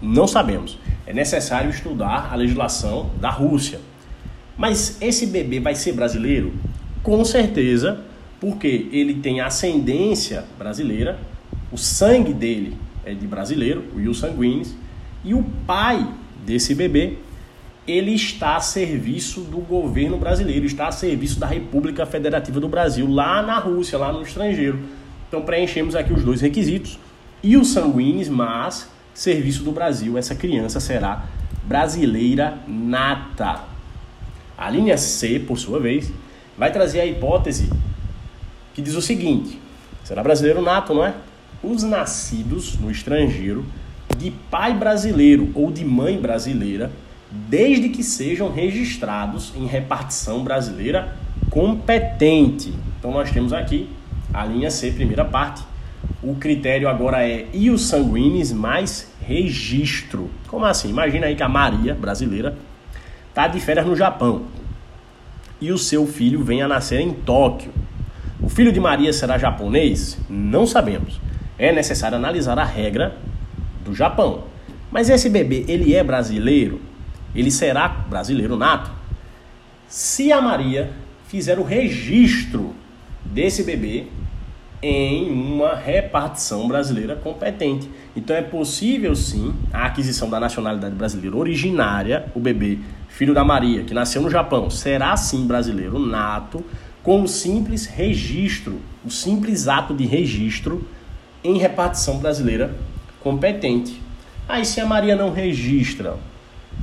Não 0.00 0.26
sabemos. 0.26 0.78
É 1.06 1.12
necessário 1.12 1.70
estudar 1.70 2.30
a 2.32 2.36
legislação 2.36 3.10
da 3.20 3.30
Rússia. 3.30 3.80
Mas 4.56 5.00
esse 5.00 5.26
bebê 5.26 5.60
vai 5.60 5.74
ser 5.74 5.92
brasileiro? 5.92 6.52
Com 7.02 7.24
certeza, 7.24 8.00
porque 8.40 8.88
ele 8.92 9.14
tem 9.14 9.40
ascendência 9.40 10.44
brasileira, 10.58 11.18
o 11.72 11.76
sangue 11.76 12.32
dele 12.32 12.76
é 13.04 13.14
de 13.14 13.26
brasileiro, 13.26 13.84
o 13.92 13.96
Will 13.96 14.14
Sanguinis, 14.14 14.74
e 15.24 15.34
o 15.34 15.42
pai 15.66 16.06
desse 16.44 16.74
bebê 16.74 17.18
ele 17.88 18.12
está 18.12 18.56
a 18.56 18.60
serviço 18.60 19.40
do 19.40 19.56
governo 19.58 20.18
brasileiro, 20.18 20.66
está 20.66 20.88
a 20.88 20.92
serviço 20.92 21.40
da 21.40 21.46
República 21.46 22.04
Federativa 22.04 22.60
do 22.60 22.68
Brasil, 22.68 23.10
lá 23.10 23.42
na 23.42 23.58
Rússia, 23.58 23.96
lá 23.96 24.12
no 24.12 24.22
estrangeiro. 24.22 24.78
Então 25.26 25.40
preenchemos 25.40 25.96
aqui 25.96 26.12
os 26.12 26.22
dois 26.22 26.42
requisitos. 26.42 26.98
E 27.42 27.56
o 27.56 27.64
sanguíneos, 27.64 28.28
mas 28.28 28.90
serviço 29.14 29.62
do 29.62 29.72
Brasil, 29.72 30.18
essa 30.18 30.34
criança 30.34 30.80
será 30.80 31.24
brasileira 31.64 32.58
nata. 32.68 33.64
A 34.56 34.68
linha 34.68 34.98
C, 34.98 35.38
por 35.38 35.56
sua 35.56 35.80
vez, 35.80 36.12
vai 36.58 36.70
trazer 36.70 37.00
a 37.00 37.06
hipótese 37.06 37.70
que 38.74 38.82
diz 38.82 38.94
o 38.94 39.02
seguinte: 39.02 39.58
será 40.04 40.22
brasileiro 40.22 40.60
nato, 40.60 40.92
não 40.92 41.06
é? 41.06 41.14
Os 41.62 41.82
nascidos 41.82 42.78
no 42.78 42.90
estrangeiro 42.90 43.64
de 44.18 44.30
pai 44.30 44.74
brasileiro 44.74 45.50
ou 45.54 45.70
de 45.70 45.84
mãe 45.84 46.20
brasileira 46.20 46.90
desde 47.30 47.88
que 47.88 48.02
sejam 48.02 48.50
registrados 48.50 49.52
em 49.56 49.66
repartição 49.66 50.42
brasileira 50.42 51.16
competente. 51.50 52.72
Então 52.98 53.10
nós 53.10 53.30
temos 53.30 53.52
aqui 53.52 53.88
a 54.32 54.44
linha 54.44 54.70
C, 54.70 54.90
primeira 54.90 55.24
parte. 55.24 55.62
O 56.22 56.34
critério 56.34 56.88
agora 56.88 57.26
é 57.26 57.46
e 57.52 57.70
os 57.70 57.86
sanguíneos 57.86 58.52
mais 58.52 59.12
registro. 59.20 60.30
Como 60.46 60.64
assim? 60.64 60.88
Imagina 60.88 61.26
aí 61.26 61.36
que 61.36 61.42
a 61.42 61.48
Maria, 61.48 61.94
brasileira, 61.94 62.56
está 63.28 63.46
de 63.46 63.60
férias 63.60 63.86
no 63.86 63.94
Japão 63.94 64.46
e 65.60 65.72
o 65.72 65.78
seu 65.78 66.06
filho 66.06 66.42
vem 66.42 66.62
a 66.62 66.68
nascer 66.68 67.00
em 67.00 67.12
Tóquio. 67.12 67.72
O 68.40 68.48
filho 68.48 68.72
de 68.72 68.78
Maria 68.78 69.12
será 69.12 69.36
japonês? 69.36 70.18
Não 70.28 70.66
sabemos. 70.66 71.20
É 71.58 71.72
necessário 71.72 72.16
analisar 72.16 72.58
a 72.58 72.64
regra 72.64 73.16
do 73.84 73.94
Japão. 73.94 74.44
Mas 74.90 75.10
esse 75.10 75.28
bebê, 75.28 75.64
ele 75.68 75.94
é 75.94 76.04
brasileiro? 76.04 76.80
Ele 77.38 77.50
será 77.50 77.88
brasileiro 77.88 78.56
nato 78.56 78.90
se 79.88 80.32
a 80.32 80.40
Maria 80.40 80.90
fizer 81.28 81.58
o 81.58 81.62
registro 81.62 82.74
desse 83.24 83.62
bebê 83.62 84.06
em 84.82 85.30
uma 85.30 85.74
repartição 85.74 86.68
brasileira 86.68 87.16
competente. 87.16 87.90
Então 88.14 88.34
é 88.34 88.42
possível 88.42 89.14
sim 89.14 89.54
a 89.72 89.86
aquisição 89.86 90.30
da 90.30 90.38
nacionalidade 90.38 90.94
brasileira 90.94 91.36
originária, 91.36 92.26
o 92.34 92.40
bebê 92.40 92.78
filho 93.08 93.34
da 93.34 93.44
Maria, 93.44 93.82
que 93.82 93.94
nasceu 93.94 94.22
no 94.22 94.30
Japão, 94.30 94.70
será 94.70 95.16
sim 95.16 95.46
brasileiro 95.46 95.98
nato, 95.98 96.64
com 97.02 97.22
o 97.22 97.28
simples 97.28 97.86
registro, 97.86 98.80
o 99.04 99.10
simples 99.10 99.66
ato 99.66 99.94
de 99.94 100.06
registro 100.06 100.86
em 101.42 101.58
repartição 101.58 102.18
brasileira 102.18 102.74
competente. 103.20 104.00
Aí 104.48 104.64
se 104.64 104.80
a 104.80 104.86
Maria 104.86 105.16
não 105.16 105.32
registra 105.32 106.16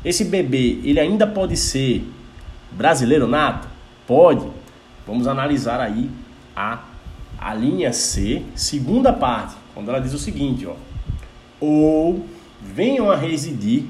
esse 0.04 0.25
bebê, 0.25 0.80
ele 0.84 1.00
ainda 1.00 1.25
pode 1.25 1.56
ser 1.58 2.08
brasileiro 2.72 3.28
nato? 3.28 3.68
Pode. 4.06 4.48
Vamos 5.06 5.28
analisar 5.28 5.80
aí 5.80 6.10
a, 6.56 6.80
a 7.40 7.54
linha 7.54 7.94
C, 7.94 8.44
segunda 8.56 9.14
parte, 9.14 9.56
quando 9.74 9.90
ela 9.90 10.00
diz 10.00 10.14
o 10.14 10.18
seguinte, 10.20 10.66
ó. 10.66 10.75
Ou 11.60 12.25
venham 12.62 13.10
a 13.10 13.16
residir 13.16 13.84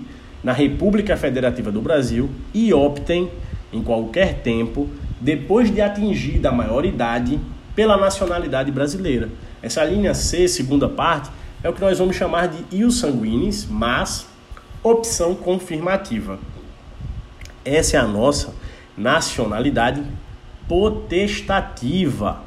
na 0.44 0.52
República 0.52 1.18
Federativa 1.18 1.72
do 1.72 1.82
Brasil 1.82 2.30
e 2.54 2.74
optem 2.74 3.30
em 3.74 3.82
qualquer 3.82 4.42
tempo, 4.42 4.90
depois 5.20 5.74
de 5.74 5.82
atingida 5.82 6.50
a 6.50 6.52
maioridade, 6.52 7.40
pela 7.76 7.98
nacionalidade 7.98 8.72
brasileira. 8.72 9.30
Essa 9.62 9.84
linha 9.84 10.14
C, 10.14 10.48
segunda 10.48 10.88
parte, 10.88 11.30
é 11.62 11.70
o 11.70 11.74
que 11.74 11.82
nós 11.82 12.00
vamos 12.00 12.16
chamar 12.16 12.48
de 12.48 12.78
ius 12.78 13.00
sanguinis, 13.00 13.68
mas 13.70 14.28
opção 14.86 15.34
confirmativa. 15.34 16.38
Essa 17.66 17.98
é 17.98 18.00
a 18.00 18.06
nossa 18.06 18.54
nacionalidade 18.96 20.04
potestativa. 20.68 22.44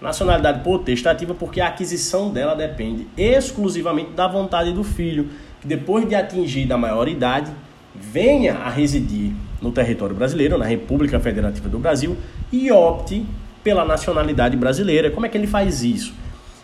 Nacionalidade 0.00 0.64
potestativa 0.64 1.34
porque 1.34 1.60
a 1.60 1.68
aquisição 1.68 2.30
dela 2.30 2.54
depende 2.54 3.06
exclusivamente 3.14 4.12
da 4.12 4.26
vontade 4.26 4.72
do 4.72 4.82
filho, 4.82 5.28
que 5.60 5.68
depois 5.68 6.08
de 6.08 6.14
atingir 6.14 6.72
a 6.72 6.78
maioridade, 6.78 7.52
venha 7.94 8.54
a 8.54 8.70
residir 8.70 9.32
no 9.60 9.70
território 9.70 10.16
brasileiro, 10.16 10.56
na 10.56 10.64
República 10.64 11.20
Federativa 11.20 11.68
do 11.68 11.78
Brasil, 11.78 12.16
e 12.50 12.72
opte 12.72 13.26
pela 13.62 13.84
nacionalidade 13.84 14.56
brasileira. 14.56 15.10
Como 15.10 15.26
é 15.26 15.28
que 15.28 15.36
ele 15.36 15.46
faz 15.46 15.82
isso? 15.82 16.14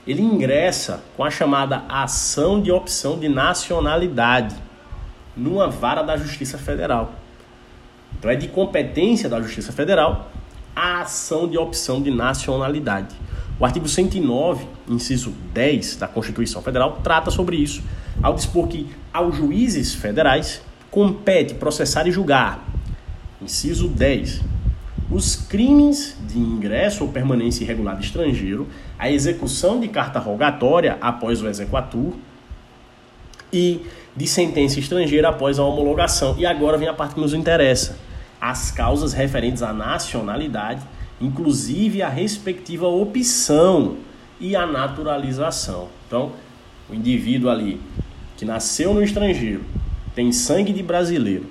Ele 0.06 0.22
ingressa 0.22 1.02
com 1.16 1.22
a 1.22 1.30
chamada 1.30 1.84
ação 1.86 2.62
de 2.62 2.72
opção 2.72 3.18
de 3.18 3.28
nacionalidade 3.28 4.71
numa 5.36 5.68
vara 5.68 6.02
da 6.02 6.16
Justiça 6.16 6.58
Federal. 6.58 7.14
Então 8.18 8.30
é 8.30 8.36
de 8.36 8.48
competência 8.48 9.28
da 9.28 9.40
Justiça 9.40 9.72
Federal 9.72 10.30
a 10.74 11.00
ação 11.02 11.48
de 11.48 11.58
opção 11.58 12.02
de 12.02 12.10
nacionalidade. 12.10 13.14
O 13.58 13.64
artigo 13.64 13.88
109, 13.88 14.66
inciso 14.88 15.32
10 15.52 15.96
da 15.96 16.08
Constituição 16.08 16.62
Federal, 16.62 17.00
trata 17.02 17.30
sobre 17.30 17.56
isso, 17.56 17.82
ao 18.22 18.34
dispor 18.34 18.66
que 18.68 18.88
aos 19.12 19.36
juízes 19.36 19.94
federais 19.94 20.62
compete 20.90 21.54
processar 21.54 22.06
e 22.06 22.10
julgar. 22.10 22.66
Inciso 23.40 23.88
10. 23.88 24.40
Os 25.10 25.36
crimes 25.36 26.16
de 26.26 26.38
ingresso 26.38 27.04
ou 27.04 27.10
permanência 27.10 27.64
irregular 27.64 27.96
de 27.96 28.06
estrangeiro, 28.06 28.66
a 28.98 29.10
execução 29.10 29.78
de 29.78 29.88
carta 29.88 30.18
rogatória 30.18 30.96
após 31.00 31.42
o 31.42 31.48
exequatur 31.48 32.14
e 33.52 33.84
de 34.16 34.26
sentença 34.26 34.78
estrangeira 34.78 35.28
após 35.28 35.58
a 35.58 35.64
homologação. 35.64 36.34
E 36.38 36.46
agora 36.46 36.76
vem 36.76 36.88
a 36.88 36.94
parte 36.94 37.14
que 37.14 37.20
nos 37.20 37.34
interessa: 37.34 37.98
as 38.40 38.70
causas 38.70 39.12
referentes 39.12 39.62
à 39.62 39.72
nacionalidade, 39.72 40.82
inclusive 41.20 42.02
a 42.02 42.08
respectiva 42.08 42.86
opção 42.86 43.96
e 44.40 44.56
a 44.56 44.66
naturalização. 44.66 45.88
Então, 46.06 46.32
o 46.90 46.94
indivíduo 46.94 47.50
ali 47.50 47.80
que 48.36 48.44
nasceu 48.44 48.92
no 48.92 49.02
estrangeiro, 49.02 49.62
tem 50.16 50.32
sangue 50.32 50.72
de 50.72 50.82
brasileiro 50.82 51.46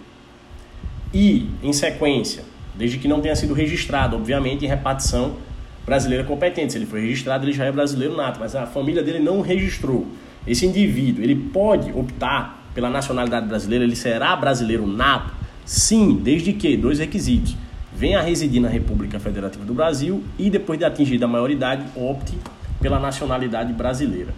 e, 1.13 1.49
em 1.63 1.71
sequência, 1.71 2.43
desde 2.75 2.97
que 2.97 3.07
não 3.07 3.21
tenha 3.21 3.35
sido 3.35 3.53
registrado, 3.53 4.17
obviamente, 4.17 4.65
em 4.65 4.67
repartição 4.67 5.37
brasileira 5.85 6.25
competente. 6.25 6.73
Se 6.73 6.77
ele 6.77 6.85
foi 6.85 7.01
registrado, 7.01 7.45
ele 7.45 7.53
já 7.53 7.63
é 7.65 7.71
brasileiro 7.71 8.15
nato, 8.15 8.39
mas 8.41 8.55
a 8.55 8.65
família 8.65 9.01
dele 9.01 9.19
não 9.19 9.39
registrou. 9.39 10.05
Esse 10.45 10.65
indivíduo, 10.65 11.23
ele 11.23 11.35
pode 11.35 11.91
optar 11.91 12.69
pela 12.73 12.89
nacionalidade 12.89 13.47
brasileira, 13.47 13.83
ele 13.83 13.95
será 13.95 14.35
brasileiro 14.35 14.87
nato? 14.87 15.33
Sim, 15.65 16.15
desde 16.15 16.53
que 16.53 16.75
dois 16.75 16.99
requisitos. 16.99 17.55
Venha 17.93 18.21
residir 18.21 18.61
na 18.61 18.69
República 18.69 19.19
Federativa 19.19 19.63
do 19.63 19.73
Brasil 19.73 20.23
e 20.39 20.49
depois 20.49 20.79
de 20.79 20.85
atingida 20.85 21.25
a 21.25 21.27
maioridade, 21.27 21.85
opte 21.95 22.37
pela 22.79 22.99
nacionalidade 22.99 23.71
brasileira. 23.73 24.33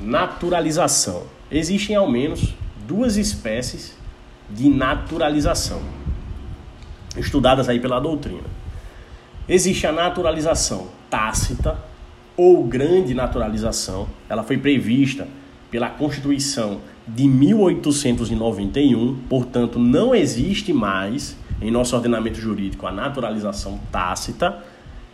Naturalização. 0.00 1.24
Existem 1.50 1.96
ao 1.96 2.10
menos 2.10 2.54
duas 2.86 3.16
espécies 3.16 3.96
de 4.50 4.68
naturalização 4.68 5.80
estudadas 7.16 7.68
aí 7.68 7.78
pela 7.78 8.00
doutrina. 8.00 8.44
Existe 9.48 9.86
a 9.86 9.92
naturalização 9.92 10.88
tácita 11.08 11.78
ou 12.42 12.64
grande 12.64 13.14
naturalização. 13.14 14.08
Ela 14.28 14.42
foi 14.42 14.58
prevista 14.58 15.28
pela 15.70 15.88
Constituição 15.88 16.80
de 17.06 17.28
1891, 17.28 19.16
portanto, 19.28 19.78
não 19.78 20.12
existe 20.12 20.72
mais 20.72 21.36
em 21.60 21.70
nosso 21.70 21.94
ordenamento 21.94 22.40
jurídico 22.40 22.86
a 22.86 22.90
naturalização 22.90 23.78
tácita, 23.92 24.58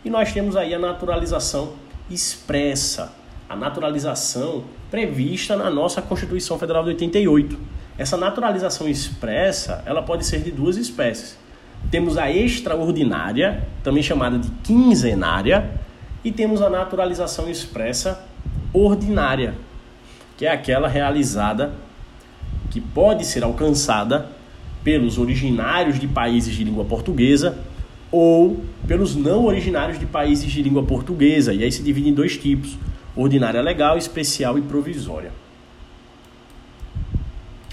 e 0.03 0.09
nós 0.09 0.33
temos 0.33 0.55
aí 0.55 0.73
a 0.73 0.79
naturalização 0.79 1.73
expressa, 2.09 3.13
a 3.47 3.55
naturalização 3.55 4.63
prevista 4.89 5.55
na 5.55 5.69
nossa 5.69 6.01
Constituição 6.01 6.57
Federal 6.57 6.83
de 6.83 6.89
88. 6.89 7.59
Essa 7.97 8.17
naturalização 8.17 8.87
expressa, 8.87 9.83
ela 9.85 10.01
pode 10.01 10.25
ser 10.25 10.41
de 10.41 10.51
duas 10.51 10.77
espécies. 10.77 11.37
Temos 11.91 12.17
a 12.17 12.31
extraordinária, 12.31 13.67
também 13.83 14.01
chamada 14.01 14.39
de 14.39 14.49
quinzenária, 14.63 15.69
e 16.23 16.31
temos 16.31 16.61
a 16.61 16.69
naturalização 16.69 17.49
expressa 17.49 18.25
ordinária, 18.73 19.55
que 20.37 20.45
é 20.45 20.51
aquela 20.51 20.87
realizada 20.87 21.73
que 22.69 22.79
pode 22.79 23.25
ser 23.25 23.43
alcançada 23.43 24.29
pelos 24.83 25.17
originários 25.17 25.99
de 25.99 26.07
países 26.07 26.55
de 26.55 26.63
língua 26.63 26.85
portuguesa 26.85 27.57
ou 28.11 28.63
pelos 28.87 29.15
não 29.15 29.45
originários 29.45 29.99
de 29.99 30.05
países 30.05 30.51
de 30.51 30.61
língua 30.61 30.83
portuguesa. 30.83 31.53
E 31.53 31.63
aí 31.63 31.71
se 31.71 31.83
divide 31.83 32.09
em 32.09 32.13
dois 32.13 32.37
tipos: 32.37 32.77
ordinária 33.15 33.61
legal, 33.61 33.97
especial 33.97 34.57
e 34.57 34.61
provisória. 34.61 35.31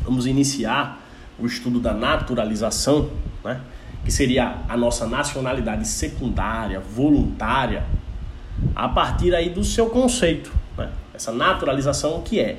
Vamos 0.02 0.26
iniciar 0.26 1.02
o 1.38 1.46
estudo 1.46 1.80
da 1.80 1.92
naturalização, 1.92 3.10
né? 3.44 3.60
que 4.04 4.12
seria 4.12 4.58
a 4.68 4.76
nossa 4.76 5.06
nacionalidade 5.06 5.86
secundária, 5.86 6.78
voluntária, 6.80 7.84
a 8.74 8.88
partir 8.88 9.34
aí 9.34 9.50
do 9.50 9.64
seu 9.64 9.90
conceito. 9.90 10.52
Né? 10.76 10.90
Essa 11.14 11.32
naturalização, 11.32 12.18
o 12.18 12.22
que 12.22 12.40
é? 12.40 12.58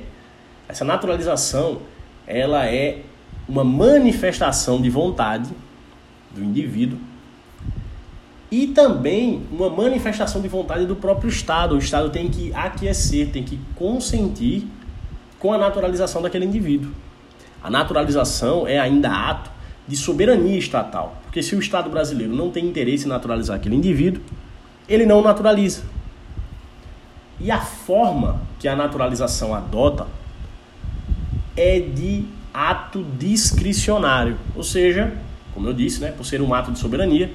Essa 0.68 0.84
naturalização, 0.84 1.78
ela 2.26 2.66
é 2.66 3.02
uma 3.48 3.64
manifestação 3.64 4.80
de 4.80 4.90
vontade 4.90 5.50
do 6.30 6.44
indivíduo 6.44 6.98
e 8.50 8.68
também 8.68 9.42
uma 9.50 9.68
manifestação 9.68 10.40
de 10.40 10.48
vontade 10.48 10.86
do 10.86 10.96
próprio 10.96 11.28
Estado. 11.28 11.74
O 11.74 11.78
Estado 11.78 12.10
tem 12.10 12.28
que 12.28 12.52
aquecer, 12.54 13.30
tem 13.30 13.42
que 13.42 13.58
consentir 13.74 14.66
com 15.38 15.52
a 15.52 15.58
naturalização 15.58 16.20
daquele 16.20 16.44
indivíduo. 16.44 16.90
A 17.62 17.70
naturalização 17.70 18.66
é 18.66 18.78
ainda 18.78 19.10
ato 19.10 19.50
de 19.86 19.96
soberania 19.96 20.58
estatal, 20.58 21.16
porque 21.22 21.42
se 21.42 21.54
o 21.56 21.58
Estado 21.58 21.88
brasileiro 21.88 22.34
não 22.34 22.50
tem 22.50 22.66
interesse 22.66 23.06
em 23.06 23.08
naturalizar 23.08 23.56
aquele 23.56 23.74
indivíduo, 23.74 24.22
ele 24.88 25.04
não 25.04 25.22
naturaliza. 25.22 25.82
E 27.40 27.50
a 27.50 27.60
forma 27.60 28.40
que 28.58 28.66
a 28.66 28.74
naturalização 28.74 29.54
adota 29.54 30.06
é 31.56 31.78
de 31.78 32.24
ato 32.52 33.04
discricionário, 33.18 34.36
ou 34.56 34.64
seja, 34.64 35.12
como 35.54 35.68
eu 35.68 35.72
disse, 35.72 36.00
né, 36.00 36.10
por 36.10 36.24
ser 36.24 36.40
um 36.40 36.52
ato 36.54 36.72
de 36.72 36.78
soberania, 36.78 37.32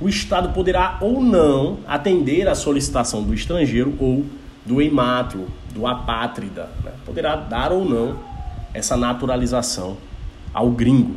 o 0.00 0.08
Estado 0.08 0.50
poderá 0.50 0.98
ou 1.00 1.22
não 1.22 1.78
atender 1.86 2.48
à 2.48 2.54
solicitação 2.54 3.22
do 3.22 3.32
estrangeiro 3.32 3.94
ou 3.98 4.26
do 4.64 4.82
emátrio, 4.82 5.46
do 5.72 5.86
apátrida, 5.86 6.68
né? 6.84 6.92
poderá 7.04 7.36
dar 7.36 7.72
ou 7.72 7.84
não 7.84 8.18
essa 8.74 8.96
naturalização 8.96 9.96
ao 10.52 10.70
gringo. 10.70 11.16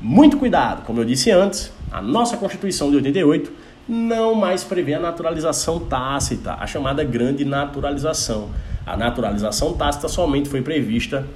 Muito 0.00 0.36
cuidado, 0.36 0.84
como 0.84 1.00
eu 1.00 1.04
disse 1.04 1.30
antes, 1.30 1.72
a 1.92 2.02
nossa 2.02 2.36
Constituição 2.36 2.90
de 2.90 2.96
88 2.96 3.52
não 3.88 4.34
mais 4.34 4.64
prevê 4.64 4.94
a 4.94 5.00
naturalização 5.00 5.78
tácita, 5.78 6.54
a 6.54 6.66
chamada 6.66 7.04
grande 7.04 7.44
naturalização. 7.44 8.50
A 8.86 8.96
naturalização 8.96 9.74
tácita 9.74 10.08
somente 10.08 10.48
foi 10.48 10.62
prevista 10.62 11.26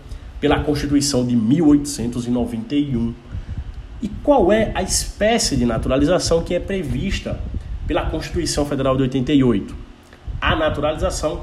pela 0.41 0.61
Constituição 0.61 1.27
de 1.27 1.37
1891. 1.37 3.15
E 4.01 4.09
qual 4.23 4.53
é 4.53 4.71
a 4.75 4.83
espécie 4.83 5.57
de 5.57 5.65
naturalização 5.65 6.43
que 6.43 6.55
é 6.55 6.61
prevista 6.61 7.39
pela 7.87 8.07
Constituição 8.07 8.65
Federal 8.65 8.97
de 8.97 9.03
88? 9.03 9.75
A 10.41 10.55
naturalização 10.55 11.43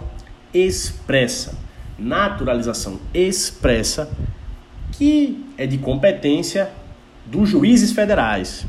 expressa. 0.54 1.58
Naturalização 1.98 3.00
expressa 3.14 4.10
que 4.94 5.46
é 5.58 5.66
de 5.68 5.78
competência 5.78 6.72
dos 7.26 7.50
juízes 7.50 7.92
federais, 7.92 8.66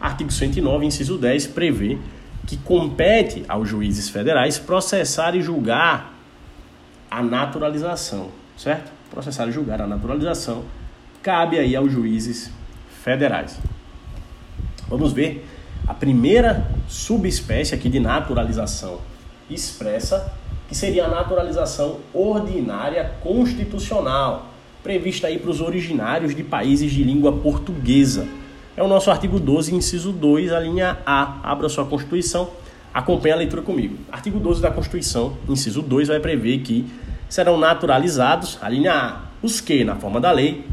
Artigo 0.00 0.30
109, 0.30 0.86
inciso 0.86 1.16
10, 1.16 1.48
prevê 1.48 1.98
que 2.46 2.56
compete 2.56 3.44
aos 3.48 3.68
juízes 3.68 4.08
federais 4.08 4.58
processar 4.58 5.34
e 5.34 5.42
julgar 5.42 6.14
a 7.10 7.22
naturalização, 7.22 8.30
certo? 8.56 8.92
Processar 9.10 9.48
e 9.48 9.52
julgar 9.52 9.80
a 9.80 9.86
naturalização 9.86 10.64
cabe 11.22 11.58
aí 11.58 11.74
aos 11.74 11.90
juízes 11.90 12.52
federais. 13.02 13.58
Vamos 14.88 15.12
ver 15.12 15.44
a 15.88 15.94
primeira 15.94 16.70
subespécie 16.88 17.74
aqui 17.74 17.88
de 17.88 17.98
naturalização 17.98 19.00
expressa, 19.50 20.32
que 20.68 20.74
seria 20.74 21.06
a 21.06 21.08
naturalização 21.08 22.00
ordinária 22.12 23.12
constitucional, 23.20 24.52
prevista 24.82 25.26
aí 25.28 25.38
para 25.38 25.50
os 25.50 25.60
originários 25.60 26.34
de 26.34 26.44
países 26.44 26.92
de 26.92 27.02
língua 27.02 27.32
portuguesa 27.32 28.26
é 28.76 28.82
o 28.82 28.88
nosso 28.88 29.10
artigo 29.10 29.40
12, 29.40 29.74
inciso 29.74 30.12
2, 30.12 30.52
a 30.52 30.60
linha 30.60 30.98
A. 31.06 31.38
Abra 31.42 31.68
sua 31.68 31.86
Constituição, 31.86 32.50
acompanhe 32.92 33.32
a 33.32 33.36
leitura 33.36 33.62
comigo. 33.62 33.96
Artigo 34.12 34.38
12 34.38 34.60
da 34.60 34.70
Constituição, 34.70 35.34
inciso 35.48 35.80
2, 35.80 36.08
vai 36.08 36.20
prever 36.20 36.58
que 36.58 36.86
serão 37.26 37.56
naturalizados, 37.56 38.58
a 38.60 38.68
linha 38.68 38.92
A, 38.92 39.20
os 39.42 39.62
que, 39.62 39.82
na 39.82 39.96
forma 39.96 40.20
da 40.20 40.30
lei, 40.30 40.66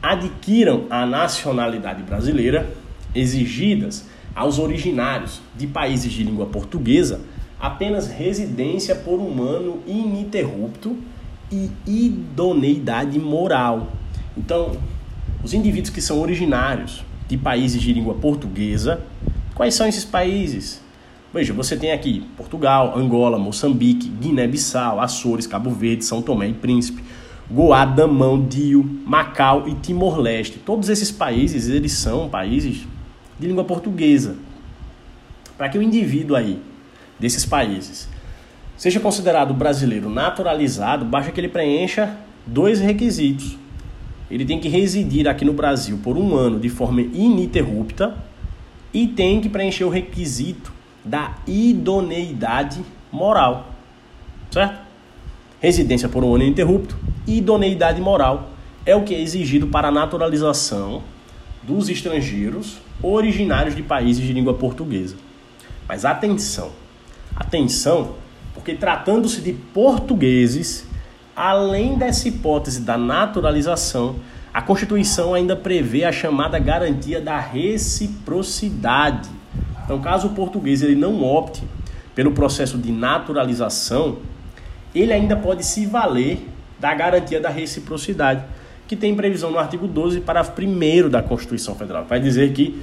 adquiram 0.00 0.84
a 0.88 1.04
nacionalidade 1.04 2.02
brasileira, 2.04 2.70
exigidas 3.12 4.06
aos 4.34 4.58
originários 4.58 5.40
de 5.56 5.66
países 5.66 6.12
de 6.12 6.22
língua 6.22 6.46
portuguesa 6.46 7.20
apenas 7.60 8.08
residência 8.08 8.94
por 8.94 9.20
um 9.20 9.42
ano 9.42 9.82
ininterrupto 9.86 10.96
e 11.50 11.70
idoneidade 11.86 13.18
moral. 13.18 13.92
Então, 14.36 14.72
os 15.44 15.52
indivíduos 15.52 15.90
que 15.90 16.00
são 16.00 16.20
originários 16.20 17.04
de 17.32 17.38
países 17.38 17.80
de 17.80 17.94
língua 17.94 18.12
portuguesa. 18.12 19.00
Quais 19.54 19.74
são 19.74 19.86
esses 19.86 20.04
países? 20.04 20.82
Veja, 21.32 21.54
você 21.54 21.76
tem 21.78 21.90
aqui 21.90 22.26
Portugal, 22.36 22.92
Angola, 22.94 23.38
Moçambique, 23.38 24.06
Guiné-Bissau, 24.06 25.00
Açores, 25.00 25.46
Cabo 25.46 25.70
Verde, 25.70 26.04
São 26.04 26.20
Tomé 26.20 26.48
e 26.48 26.52
Príncipe, 26.52 27.02
Goa, 27.50 27.86
Damão, 27.86 28.44
Dio, 28.46 28.84
Macau 29.06 29.66
e 29.66 29.74
Timor-Leste. 29.76 30.58
Todos 30.58 30.90
esses 30.90 31.10
países, 31.10 31.70
eles 31.70 31.92
são 31.92 32.28
países 32.28 32.86
de 33.40 33.46
língua 33.46 33.64
portuguesa. 33.64 34.36
Para 35.56 35.70
que 35.70 35.78
o 35.78 35.82
indivíduo 35.82 36.36
aí 36.36 36.60
desses 37.18 37.46
países 37.46 38.10
seja 38.76 39.00
considerado 39.00 39.54
brasileiro 39.54 40.10
naturalizado, 40.10 41.06
basta 41.06 41.32
que 41.32 41.40
ele 41.40 41.48
preencha 41.48 42.14
dois 42.46 42.78
requisitos 42.78 43.56
ele 44.32 44.46
tem 44.46 44.58
que 44.58 44.68
residir 44.68 45.28
aqui 45.28 45.44
no 45.44 45.52
Brasil 45.52 45.98
por 46.02 46.16
um 46.16 46.34
ano 46.34 46.58
de 46.58 46.70
forma 46.70 47.02
ininterrupta 47.02 48.16
e 48.92 49.06
tem 49.06 49.40
que 49.40 49.48
preencher 49.48 49.84
o 49.84 49.90
requisito 49.90 50.72
da 51.04 51.36
idoneidade 51.46 52.80
moral, 53.10 53.72
certo? 54.50 54.80
Residência 55.60 56.08
por 56.08 56.24
um 56.24 56.34
ano 56.34 56.44
ininterrupto 56.44 56.96
idoneidade 57.26 58.00
moral 58.00 58.50
é 58.84 58.96
o 58.96 59.02
que 59.02 59.14
é 59.14 59.20
exigido 59.20 59.66
para 59.66 59.88
a 59.88 59.92
naturalização 59.92 61.02
dos 61.62 61.88
estrangeiros 61.88 62.78
originários 63.02 63.76
de 63.76 63.82
países 63.82 64.26
de 64.26 64.32
língua 64.32 64.54
portuguesa. 64.54 65.16
Mas 65.86 66.04
atenção, 66.04 66.70
atenção, 67.36 68.14
porque 68.54 68.74
tratando-se 68.74 69.40
de 69.40 69.52
portugueses, 69.52 70.86
além 71.42 71.98
dessa 71.98 72.28
hipótese 72.28 72.82
da 72.82 72.96
naturalização, 72.96 74.14
a 74.54 74.62
Constituição 74.62 75.34
ainda 75.34 75.56
prevê 75.56 76.04
a 76.04 76.12
chamada 76.12 76.56
garantia 76.56 77.20
da 77.20 77.40
reciprocidade. 77.40 79.28
Então, 79.84 80.00
caso 80.00 80.28
o 80.28 80.30
português 80.30 80.82
ele 80.82 80.94
não 80.94 81.20
opte 81.24 81.64
pelo 82.14 82.30
processo 82.30 82.78
de 82.78 82.92
naturalização, 82.92 84.18
ele 84.94 85.12
ainda 85.12 85.34
pode 85.34 85.66
se 85.66 85.84
valer 85.84 86.46
da 86.78 86.94
garantia 86.94 87.40
da 87.40 87.48
reciprocidade, 87.48 88.44
que 88.86 88.94
tem 88.94 89.12
previsão 89.16 89.50
no 89.50 89.58
artigo 89.58 89.88
12, 89.88 90.20
parágrafo 90.20 90.52
1 90.62 91.08
da 91.08 91.22
Constituição 91.24 91.74
Federal. 91.74 92.04
Vai 92.04 92.20
dizer 92.20 92.52
que 92.52 92.80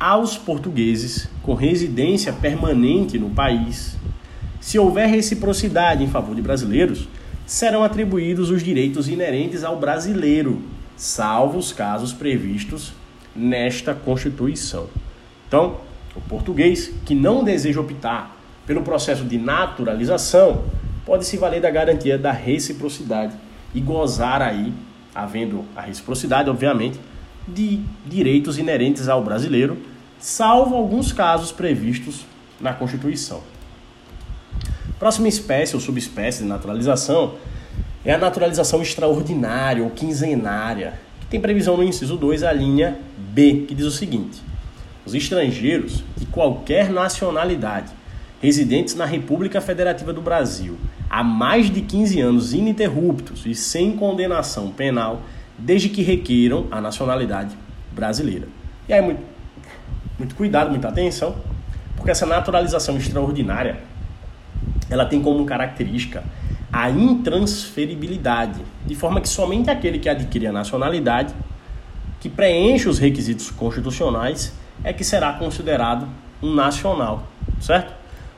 aos 0.00 0.34
portugueses 0.34 1.28
com 1.42 1.52
residência 1.52 2.32
permanente 2.32 3.18
no 3.18 3.28
país, 3.28 3.98
se 4.62 4.78
houver 4.78 5.10
reciprocidade 5.10 6.02
em 6.02 6.08
favor 6.08 6.34
de 6.34 6.40
brasileiros, 6.40 7.06
serão 7.48 7.82
atribuídos 7.82 8.50
os 8.50 8.62
direitos 8.62 9.08
inerentes 9.08 9.64
ao 9.64 9.78
brasileiro, 9.78 10.60
salvo 10.98 11.56
os 11.58 11.72
casos 11.72 12.12
previstos 12.12 12.92
nesta 13.34 13.94
Constituição. 13.94 14.86
Então, 15.46 15.78
o 16.14 16.20
português 16.20 16.92
que 17.06 17.14
não 17.14 17.42
deseja 17.42 17.80
optar 17.80 18.36
pelo 18.66 18.82
processo 18.82 19.24
de 19.24 19.38
naturalização 19.38 20.64
pode 21.06 21.24
se 21.24 21.38
valer 21.38 21.62
da 21.62 21.70
garantia 21.70 22.18
da 22.18 22.32
reciprocidade 22.32 23.34
e 23.74 23.80
gozar 23.80 24.42
aí, 24.42 24.70
havendo 25.14 25.64
a 25.74 25.80
reciprocidade, 25.80 26.50
obviamente, 26.50 27.00
de 27.48 27.80
direitos 28.04 28.58
inerentes 28.58 29.08
ao 29.08 29.24
brasileiro, 29.24 29.78
salvo 30.18 30.74
alguns 30.74 31.14
casos 31.14 31.50
previstos 31.50 32.26
na 32.60 32.74
Constituição. 32.74 33.42
Próxima 34.98 35.28
espécie 35.28 35.76
ou 35.76 35.80
subespécie 35.80 36.42
de 36.42 36.48
naturalização 36.48 37.34
é 38.04 38.12
a 38.12 38.18
naturalização 38.18 38.82
extraordinária 38.82 39.82
ou 39.82 39.90
quinzenária, 39.90 40.94
que 41.20 41.26
tem 41.26 41.40
previsão 41.40 41.76
no 41.76 41.84
inciso 41.84 42.16
2, 42.16 42.42
a 42.42 42.52
linha 42.52 42.98
B, 43.16 43.64
que 43.68 43.74
diz 43.74 43.86
o 43.86 43.90
seguinte: 43.90 44.42
os 45.06 45.14
estrangeiros 45.14 46.02
de 46.16 46.26
qualquer 46.26 46.90
nacionalidade 46.90 47.92
residentes 48.40 48.94
na 48.94 49.04
República 49.04 49.60
Federativa 49.60 50.12
do 50.12 50.20
Brasil 50.20 50.76
há 51.10 51.22
mais 51.22 51.70
de 51.70 51.80
15 51.80 52.20
anos 52.20 52.52
ininterruptos 52.52 53.46
e 53.46 53.54
sem 53.54 53.96
condenação 53.96 54.70
penal, 54.70 55.22
desde 55.56 55.88
que 55.88 56.02
requeiram 56.02 56.66
a 56.70 56.80
nacionalidade 56.80 57.56
brasileira. 57.92 58.46
E 58.88 58.92
aí, 58.92 59.02
muito, 59.02 59.22
muito 60.18 60.34
cuidado, 60.34 60.70
muita 60.70 60.88
atenção, 60.88 61.36
porque 61.96 62.10
essa 62.10 62.26
naturalização 62.26 62.96
extraordinária 62.96 63.87
ela 64.90 65.04
tem 65.04 65.20
como 65.20 65.44
característica 65.44 66.24
a 66.72 66.90
intransferibilidade, 66.90 68.60
de 68.86 68.94
forma 68.94 69.20
que 69.20 69.28
somente 69.28 69.70
aquele 69.70 69.98
que 69.98 70.08
adquire 70.08 70.46
a 70.46 70.52
nacionalidade, 70.52 71.34
que 72.20 72.28
preenche 72.28 72.88
os 72.88 72.98
requisitos 72.98 73.50
constitucionais, 73.50 74.52
é 74.84 74.92
que 74.92 75.02
será 75.02 75.32
considerado 75.32 76.06
um 76.42 76.54
nacional, 76.54 77.26
certo? 77.60 77.92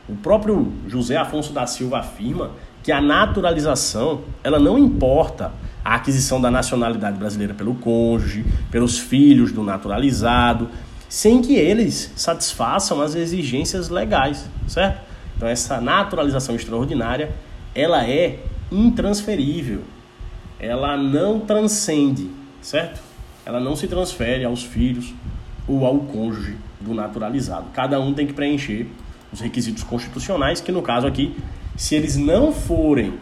O 0.08 0.14
próprio 0.14 0.72
José 0.86 1.16
Afonso 1.16 1.52
da 1.52 1.66
Silva 1.66 1.98
afirma 1.98 2.52
que 2.82 2.92
a 2.92 3.00
naturalização 3.00 4.22
ela 4.42 4.58
não 4.58 4.78
importa 4.78 5.52
a 5.84 5.94
aquisição 5.96 6.40
da 6.40 6.50
nacionalidade 6.50 7.18
brasileira 7.18 7.54
pelo 7.54 7.74
cônjuge, 7.74 8.44
pelos 8.70 8.98
filhos 8.98 9.52
do 9.52 9.62
naturalizado, 9.62 10.68
sem 11.08 11.42
que 11.42 11.54
eles 11.54 12.12
satisfaçam 12.16 13.00
as 13.00 13.14
exigências 13.14 13.88
legais, 13.88 14.48
certo? 14.68 15.09
Então 15.40 15.48
essa 15.48 15.80
naturalização 15.80 16.54
extraordinária, 16.54 17.30
ela 17.74 18.06
é 18.06 18.40
intransferível. 18.70 19.80
Ela 20.58 20.98
não 20.98 21.40
transcende, 21.40 22.28
certo? 22.60 23.00
Ela 23.46 23.58
não 23.58 23.74
se 23.74 23.88
transfere 23.88 24.44
aos 24.44 24.62
filhos 24.62 25.14
ou 25.66 25.86
ao 25.86 26.00
cônjuge 26.00 26.58
do 26.78 26.92
naturalizado. 26.92 27.68
Cada 27.72 27.98
um 27.98 28.12
tem 28.12 28.26
que 28.26 28.34
preencher 28.34 28.86
os 29.32 29.40
requisitos 29.40 29.82
constitucionais, 29.82 30.60
que 30.60 30.70
no 30.70 30.82
caso 30.82 31.06
aqui, 31.06 31.34
se 31.74 31.94
eles 31.94 32.18
não 32.18 32.52
forem 32.52 33.14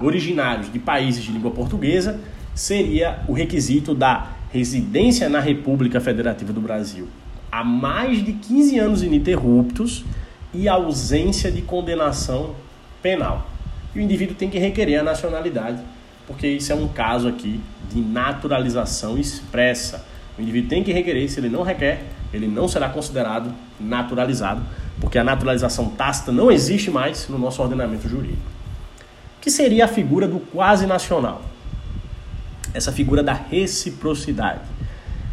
originários 0.00 0.72
de 0.72 0.80
países 0.80 1.22
de 1.22 1.30
língua 1.30 1.52
portuguesa, 1.52 2.18
seria 2.52 3.20
o 3.28 3.32
requisito 3.32 3.94
da 3.94 4.32
residência 4.52 5.28
na 5.28 5.38
República 5.38 6.00
Federativa 6.00 6.52
do 6.52 6.60
Brasil 6.60 7.06
há 7.50 7.64
mais 7.64 8.24
de 8.24 8.32
15 8.32 8.78
anos 8.78 9.02
ininterruptos 9.02 10.04
e 10.52 10.68
ausência 10.68 11.50
de 11.50 11.62
condenação 11.62 12.54
penal. 13.02 13.48
E 13.94 13.98
o 13.98 14.02
indivíduo 14.02 14.34
tem 14.34 14.50
que 14.50 14.58
requerer 14.58 15.00
a 15.00 15.02
nacionalidade, 15.02 15.80
porque 16.26 16.46
isso 16.46 16.72
é 16.72 16.74
um 16.74 16.88
caso 16.88 17.28
aqui 17.28 17.60
de 17.90 18.00
naturalização 18.00 19.18
expressa. 19.18 20.04
O 20.38 20.42
indivíduo 20.42 20.70
tem 20.70 20.82
que 20.82 20.92
requerer, 20.92 21.28
se 21.28 21.40
ele 21.40 21.48
não 21.48 21.62
requer, 21.62 22.04
ele 22.32 22.46
não 22.46 22.68
será 22.68 22.88
considerado 22.88 23.52
naturalizado, 23.78 24.62
porque 25.00 25.18
a 25.18 25.24
naturalização 25.24 25.90
tácita 25.90 26.30
não 26.30 26.50
existe 26.50 26.90
mais 26.90 27.28
no 27.28 27.38
nosso 27.38 27.60
ordenamento 27.60 28.08
jurídico. 28.08 28.42
Que 29.40 29.50
seria 29.50 29.86
a 29.86 29.88
figura 29.88 30.28
do 30.28 30.38
quase 30.38 30.86
nacional? 30.86 31.42
Essa 32.72 32.92
figura 32.92 33.22
da 33.22 33.32
reciprocidade. 33.32 34.60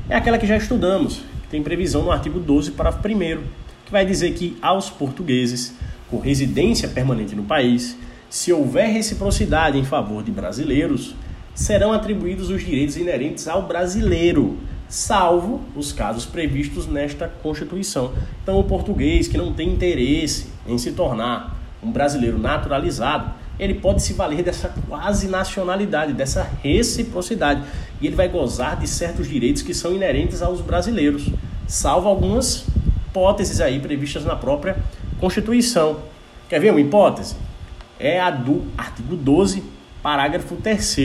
É 0.10 0.16
aquela 0.16 0.38
que 0.38 0.48
já 0.48 0.58
estudamos, 0.58 1.18
que 1.44 1.50
tem 1.50 1.62
previsão 1.62 2.04
no 2.04 2.12
artigo 2.12 2.40
12, 2.40 2.72
parágrafo 2.72 3.08
1 3.08 3.67
que 3.88 3.92
vai 3.92 4.06
dizer 4.06 4.34
que 4.34 4.58
aos 4.62 4.90
portugueses 4.90 5.74
com 6.10 6.20
residência 6.20 6.90
permanente 6.90 7.34
no 7.34 7.44
país, 7.44 7.98
se 8.30 8.52
houver 8.52 8.90
reciprocidade 8.90 9.78
em 9.78 9.86
favor 9.86 10.22
de 10.22 10.30
brasileiros, 10.30 11.16
serão 11.56 11.94
atribuídos 11.94 12.50
os 12.50 12.62
direitos 12.62 12.98
inerentes 12.98 13.48
ao 13.48 13.66
brasileiro, 13.66 14.58
salvo 14.90 15.62
os 15.74 15.94
casos 15.94 16.26
previstos 16.26 16.86
nesta 16.86 17.30
Constituição. 17.30 18.12
Então, 18.44 18.60
o 18.60 18.64
português 18.66 19.30
que 19.30 19.38
não 19.38 19.54
tem 19.54 19.70
interesse 19.70 20.48
em 20.68 20.78
se 20.78 20.92
tornar 20.92 21.58
um 21.82 21.90
brasileiro 21.90 22.38
naturalizado, 22.38 23.32
ele 23.58 23.76
pode 23.76 24.04
se 24.04 24.12
valer 24.12 24.44
dessa 24.44 24.68
quase 24.90 25.30
nacionalidade, 25.30 26.12
dessa 26.12 26.44
reciprocidade, 26.62 27.64
e 28.02 28.08
ele 28.08 28.18
vai 28.18 28.28
gozar 28.28 28.78
de 28.78 28.86
certos 28.86 29.30
direitos 29.30 29.62
que 29.62 29.74
são 29.74 29.94
inerentes 29.94 30.42
aos 30.42 30.60
brasileiros, 30.60 31.30
salvo 31.66 32.10
algumas 32.10 32.66
hipóteses 33.08 33.62
aí 33.62 33.80
previstas 33.80 34.26
na 34.26 34.36
própria 34.36 34.78
Constituição. 35.20 36.00
Quer 36.50 36.60
ver 36.60 36.72
uma 36.72 36.82
hipótese? 36.82 37.36
É 38.00 38.20
a 38.20 38.30
do 38.30 38.68
artigo 38.78 39.16
12, 39.16 39.64
parágrafo 40.04 40.56
3 40.56 40.96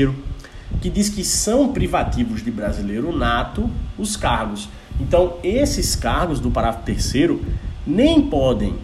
que 0.80 0.90
diz 0.90 1.08
que 1.08 1.24
são 1.24 1.72
privativos 1.72 2.42
de 2.42 2.50
brasileiro 2.50 3.16
nato 3.16 3.70
os 3.98 4.16
cargos. 4.16 4.68
Então, 5.00 5.36
esses 5.42 5.94
cargos 5.94 6.40
do 6.40 6.50
parágrafo 6.50 6.84
3 6.84 7.40
nem 7.86 8.22
podem 8.22 8.74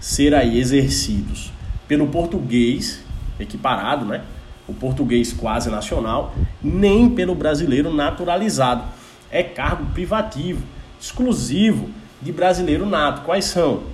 ser 0.00 0.34
aí 0.34 0.58
exercidos 0.58 1.52
pelo 1.88 2.06
português 2.08 3.00
equiparado, 3.38 4.04
né? 4.04 4.22
O 4.66 4.74
português 4.74 5.32
quase 5.32 5.70
nacional, 5.70 6.34
nem 6.62 7.08
pelo 7.08 7.34
brasileiro 7.34 7.92
naturalizado. 7.92 8.84
É 9.30 9.42
cargo 9.42 9.86
privativo, 9.86 10.62
exclusivo 11.00 11.88
de 12.26 12.32
brasileiro 12.32 12.84
nato. 12.84 13.22
Quais 13.22 13.44
são? 13.44 13.84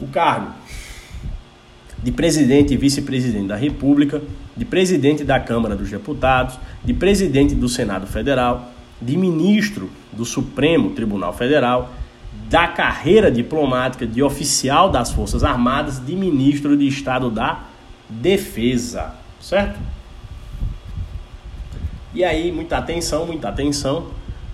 O 0.00 0.06
cargo 0.06 0.50
de 2.02 2.10
presidente 2.10 2.72
e 2.72 2.76
vice-presidente 2.78 3.46
da 3.46 3.56
República, 3.56 4.22
de 4.56 4.64
presidente 4.64 5.22
da 5.22 5.38
Câmara 5.38 5.76
dos 5.76 5.90
Deputados, 5.90 6.58
de 6.82 6.94
presidente 6.94 7.54
do 7.54 7.68
Senado 7.68 8.06
Federal, 8.06 8.72
de 9.00 9.14
ministro 9.14 9.90
do 10.10 10.24
Supremo 10.24 10.92
Tribunal 10.92 11.34
Federal, 11.34 11.92
da 12.48 12.66
carreira 12.66 13.30
diplomática 13.30 14.06
de 14.06 14.22
oficial 14.22 14.88
das 14.90 15.12
Forças 15.12 15.44
Armadas, 15.44 16.04
de 16.04 16.16
ministro 16.16 16.74
de 16.78 16.88
Estado 16.88 17.30
da 17.30 17.64
Defesa, 18.08 19.14
certo? 19.38 19.78
E 22.14 22.24
aí, 22.24 22.50
muita 22.50 22.78
atenção, 22.78 23.26
muita 23.26 23.50
atenção, 23.50 24.06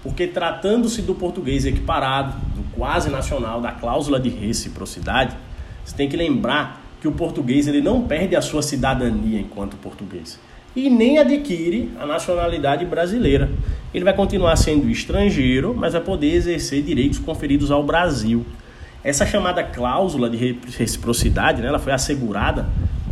porque 0.06 0.28
tratando-se 0.28 1.02
do 1.02 1.16
português 1.16 1.66
equiparado, 1.66 2.32
do 2.54 2.62
quase 2.76 3.10
nacional, 3.10 3.60
da 3.60 3.72
cláusula 3.72 4.20
de 4.20 4.28
reciprocidade, 4.28 5.36
você 5.84 5.96
tem 5.96 6.08
que 6.08 6.16
lembrar 6.16 6.80
que 7.00 7.08
o 7.08 7.12
português 7.12 7.66
ele 7.66 7.80
não 7.80 8.02
perde 8.02 8.36
a 8.36 8.40
sua 8.40 8.62
cidadania 8.62 9.40
enquanto 9.40 9.76
português 9.76 10.38
e 10.76 10.88
nem 10.88 11.18
adquire 11.18 11.90
a 11.98 12.06
nacionalidade 12.06 12.84
brasileira. 12.84 13.50
Ele 13.92 14.04
vai 14.04 14.14
continuar 14.14 14.54
sendo 14.54 14.88
estrangeiro, 14.88 15.74
mas 15.76 15.94
vai 15.94 16.02
poder 16.02 16.34
exercer 16.34 16.84
direitos 16.84 17.18
conferidos 17.18 17.72
ao 17.72 17.82
Brasil. 17.82 18.46
Essa 19.02 19.26
chamada 19.26 19.64
cláusula 19.64 20.30
de 20.30 20.56
reciprocidade, 20.78 21.62
né, 21.62 21.66
ela 21.68 21.80
foi 21.80 21.92
assegurada 21.92 22.68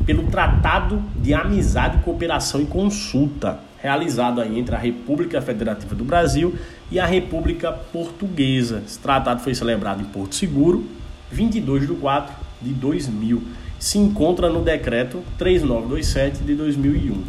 pelo 0.07 0.25
Tratado 0.29 1.03
de 1.17 1.35
Amizade, 1.35 1.99
Cooperação 2.05 2.61
e 2.61 2.67
Consulta, 2.67 3.59
realizado 3.85 4.41
aí 4.41 4.59
entre 4.59 4.75
a 4.75 4.79
República 4.79 5.43
Federativa 5.43 5.95
do 5.95 6.05
Brasil 6.05 6.55
e 6.91 6.99
a 6.99 7.05
República 7.05 7.71
Portuguesa. 7.71 8.83
Esse 8.87 8.99
tratado 8.99 9.43
foi 9.43 9.55
celebrado 9.55 10.01
em 10.01 10.07
Porto 10.07 10.35
Seguro, 10.35 10.87
22 11.31 11.87
de 11.87 11.93
4 11.93 12.35
de 12.63 12.73
2000. 12.73 13.43
Se 13.79 13.99
encontra 13.99 14.49
no 14.49 14.63
decreto 14.63 15.23
3927 15.37 16.43
de 16.45 16.55
2001. 16.55 17.23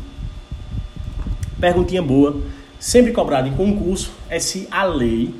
Perguntinha 1.60 2.02
boa. 2.02 2.40
sempre 2.80 3.12
cobrado 3.12 3.50
em 3.50 3.54
concurso 3.54 4.12
é 4.30 4.40
se 4.40 4.66
a 4.72 4.86
lei 4.86 5.36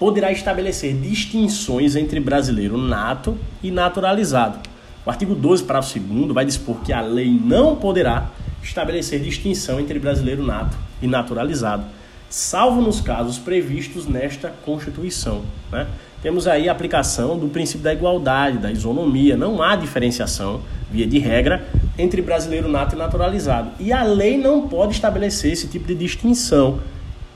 poderá 0.00 0.32
estabelecer 0.32 0.94
distinções 0.96 1.94
entre 1.94 2.18
brasileiro 2.18 2.76
nato 2.76 3.38
e 3.62 3.70
naturalizado. 3.70 4.58
O 5.04 5.10
artigo 5.10 5.32
12, 5.32 5.62
parágrafo 5.62 6.00
2 6.00 6.32
vai 6.32 6.44
dispor 6.44 6.80
que 6.80 6.92
a 6.92 7.00
lei 7.00 7.30
não 7.40 7.76
poderá 7.76 8.32
estabelecer 8.66 9.20
distinção 9.20 9.80
entre 9.80 9.98
brasileiro 9.98 10.44
nato 10.44 10.76
e 11.00 11.06
naturalizado, 11.06 11.84
salvo 12.28 12.80
nos 12.80 13.00
casos 13.00 13.38
previstos 13.38 14.06
nesta 14.06 14.48
Constituição. 14.64 15.42
Né? 15.70 15.86
Temos 16.22 16.46
aí 16.46 16.68
a 16.68 16.72
aplicação 16.72 17.38
do 17.38 17.48
princípio 17.48 17.84
da 17.84 17.92
igualdade, 17.92 18.58
da 18.58 18.70
isonomia, 18.70 19.36
não 19.36 19.62
há 19.62 19.76
diferenciação, 19.76 20.62
via 20.90 21.06
de 21.06 21.18
regra, 21.18 21.66
entre 21.98 22.20
brasileiro 22.20 22.68
nato 22.68 22.94
e 22.94 22.98
naturalizado. 22.98 23.70
E 23.78 23.92
a 23.92 24.02
lei 24.02 24.36
não 24.36 24.68
pode 24.68 24.94
estabelecer 24.94 25.52
esse 25.52 25.68
tipo 25.68 25.86
de 25.86 25.94
distinção. 25.94 26.80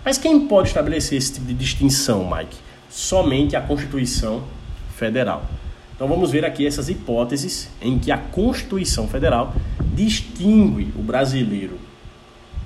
Mas 0.05 0.19
quem 0.19 0.47
pode 0.47 0.69
estabelecer 0.69 1.19
esse 1.19 1.35
tipo 1.35 1.47
de 1.47 1.55
distinção, 1.55 2.29
Mike? 2.29 2.57
Somente 2.89 3.55
a 3.55 3.61
Constituição 3.61 4.43
Federal. 4.97 5.45
Então 6.01 6.09
vamos 6.09 6.31
ver 6.31 6.47
aqui 6.47 6.67
essas 6.67 6.89
hipóteses 6.89 7.69
em 7.79 7.99
que 7.99 8.11
a 8.11 8.17
Constituição 8.17 9.07
Federal 9.07 9.55
distingue 9.95 10.95
o 10.99 11.03
brasileiro 11.03 11.77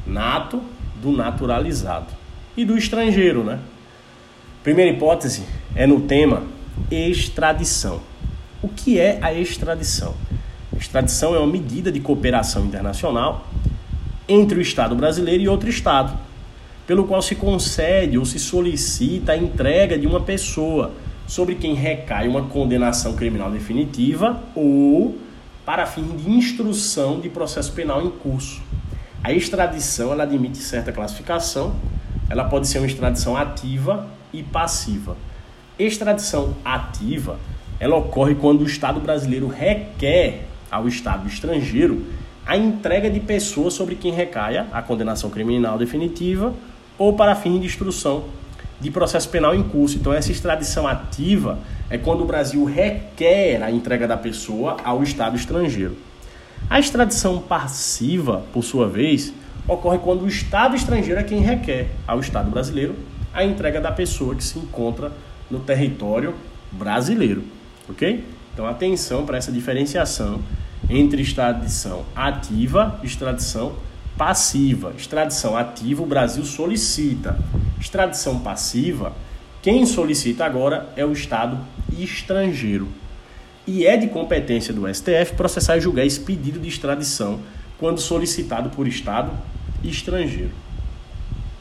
nato 0.06 0.62
do 1.02 1.10
naturalizado 1.10 2.12
e 2.56 2.64
do 2.64 2.78
estrangeiro, 2.78 3.42
né? 3.42 3.58
Primeira 4.62 4.92
hipótese 4.92 5.42
é 5.74 5.84
no 5.84 6.02
tema 6.02 6.44
extradição. 6.88 8.02
O 8.62 8.68
que 8.68 9.00
é 9.00 9.18
a 9.20 9.34
extradição? 9.34 10.14
Extradição 10.78 11.34
é 11.34 11.38
uma 11.38 11.50
medida 11.50 11.90
de 11.90 11.98
cooperação 11.98 12.64
internacional 12.64 13.48
entre 14.28 14.60
o 14.60 14.62
Estado 14.62 14.94
brasileiro 14.94 15.42
e 15.42 15.48
outro 15.48 15.68
Estado, 15.68 16.16
pelo 16.86 17.02
qual 17.02 17.20
se 17.20 17.34
concede 17.34 18.16
ou 18.16 18.24
se 18.24 18.38
solicita 18.38 19.32
a 19.32 19.36
entrega 19.36 19.98
de 19.98 20.06
uma 20.06 20.20
pessoa 20.20 20.92
sobre 21.26 21.54
quem 21.54 21.74
recai 21.74 22.28
uma 22.28 22.42
condenação 22.42 23.14
criminal 23.14 23.50
definitiva 23.50 24.42
ou 24.54 25.18
para 25.64 25.86
fim 25.86 26.02
de 26.16 26.30
instrução 26.30 27.20
de 27.20 27.28
processo 27.28 27.72
penal 27.72 28.02
em 28.02 28.10
curso. 28.10 28.62
A 29.22 29.32
extradição 29.32 30.12
ela 30.12 30.24
admite 30.24 30.58
certa 30.58 30.92
classificação, 30.92 31.74
ela 32.28 32.44
pode 32.44 32.68
ser 32.68 32.78
uma 32.78 32.86
extradição 32.86 33.36
ativa 33.36 34.06
e 34.32 34.42
passiva. 34.42 35.16
Extradição 35.78 36.54
ativa 36.64 37.38
ela 37.80 37.96
ocorre 37.96 38.34
quando 38.34 38.60
o 38.62 38.66
Estado 38.66 39.00
brasileiro 39.00 39.48
requer 39.48 40.46
ao 40.70 40.86
Estado 40.86 41.26
estrangeiro 41.26 42.04
a 42.46 42.56
entrega 42.56 43.10
de 43.10 43.20
pessoas 43.20 43.74
sobre 43.74 43.94
quem 43.94 44.12
recaia 44.12 44.66
a 44.72 44.82
condenação 44.82 45.30
criminal 45.30 45.78
definitiva 45.78 46.54
ou 46.98 47.14
para 47.14 47.34
fim 47.34 47.58
de 47.58 47.66
instrução 47.66 48.24
de 48.84 48.90
processo 48.90 49.30
penal 49.30 49.54
em 49.54 49.62
curso. 49.62 49.96
Então, 49.96 50.12
essa 50.12 50.30
extradição 50.30 50.86
ativa 50.86 51.58
é 51.88 51.96
quando 51.96 52.20
o 52.20 52.26
Brasil 52.26 52.62
requer 52.66 53.62
a 53.62 53.70
entrega 53.70 54.06
da 54.06 54.16
pessoa 54.16 54.76
ao 54.84 55.02
Estado 55.02 55.36
estrangeiro. 55.36 55.96
A 56.68 56.78
extradição 56.78 57.38
passiva, 57.40 58.44
por 58.52 58.62
sua 58.62 58.86
vez, 58.86 59.32
ocorre 59.66 59.98
quando 59.98 60.24
o 60.24 60.28
Estado 60.28 60.76
estrangeiro 60.76 61.18
é 61.18 61.24
quem 61.24 61.40
requer 61.40 61.88
ao 62.06 62.20
Estado 62.20 62.50
brasileiro 62.50 62.94
a 63.32 63.42
entrega 63.42 63.80
da 63.80 63.90
pessoa 63.90 64.34
que 64.34 64.44
se 64.44 64.58
encontra 64.58 65.10
no 65.50 65.60
território 65.60 66.34
brasileiro, 66.70 67.42
ok? 67.88 68.22
Então, 68.52 68.66
atenção 68.66 69.24
para 69.24 69.38
essa 69.38 69.50
diferenciação 69.50 70.42
entre 70.90 71.22
extradição 71.22 72.04
ativa 72.14 73.00
e 73.02 73.06
extradição 73.06 73.72
passiva. 73.72 73.93
Extradição 74.96 75.56
ativa, 75.56 76.02
o 76.02 76.06
Brasil 76.06 76.44
solicita. 76.44 77.38
Extradição 77.80 78.38
passiva, 78.38 79.12
quem 79.62 79.86
solicita 79.86 80.44
agora 80.44 80.88
é 80.94 81.04
o 81.04 81.12
Estado 81.12 81.58
estrangeiro. 81.98 82.88
E 83.66 83.86
é 83.86 83.96
de 83.96 84.08
competência 84.08 84.74
do 84.74 84.86
STF 84.92 85.34
processar 85.36 85.78
e 85.78 85.80
julgar 85.80 86.04
esse 86.04 86.20
pedido 86.20 86.60
de 86.60 86.68
extradição 86.68 87.40
quando 87.78 87.98
solicitado 87.98 88.70
por 88.70 88.86
Estado 88.86 89.32
estrangeiro. 89.82 90.52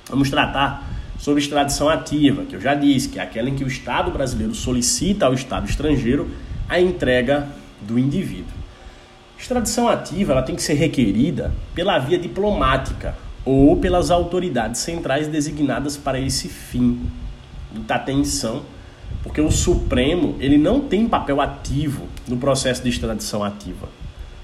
Vamos 0.10 0.30
tratar 0.30 0.86
sobre 1.18 1.42
extradição 1.42 1.88
ativa, 1.88 2.44
que 2.44 2.56
eu 2.56 2.62
já 2.62 2.76
disse, 2.76 3.08
que 3.08 3.20
é 3.20 3.24
aquela 3.24 3.50
em 3.50 3.56
que 3.56 3.64
o 3.64 3.68
Estado 3.68 4.12
brasileiro 4.12 4.54
solicita 4.54 5.26
ao 5.26 5.34
Estado 5.34 5.70
estrangeiro 5.70 6.30
a 6.68 6.82
entrega 6.82 7.48
do 7.82 7.98
indivíduo. 7.98 8.63
Extradição 9.44 9.90
ativa 9.90 10.32
ela 10.32 10.42
tem 10.42 10.56
que 10.56 10.64
ser 10.64 10.76
requerida 10.76 11.52
pela 11.76 12.00
via 12.00 12.18
diplomática 12.18 13.14
ou 13.44 13.76
pelas 13.76 14.10
autoridades 14.10 14.80
centrais 14.80 15.28
designadas 15.28 15.98
para 15.98 16.18
esse 16.18 16.48
fim. 16.48 17.02
Muita 17.74 17.96
atenção, 17.96 18.62
porque 19.22 19.42
o 19.42 19.52
Supremo 19.52 20.38
ele 20.40 20.58
não 20.58 20.80
tem 20.80 21.10
papel 21.10 21.42
ativo 21.42 22.08
no 22.26 22.38
processo 22.38 22.82
de 22.84 22.88
extradição 22.88 23.44
ativa. 23.44 23.90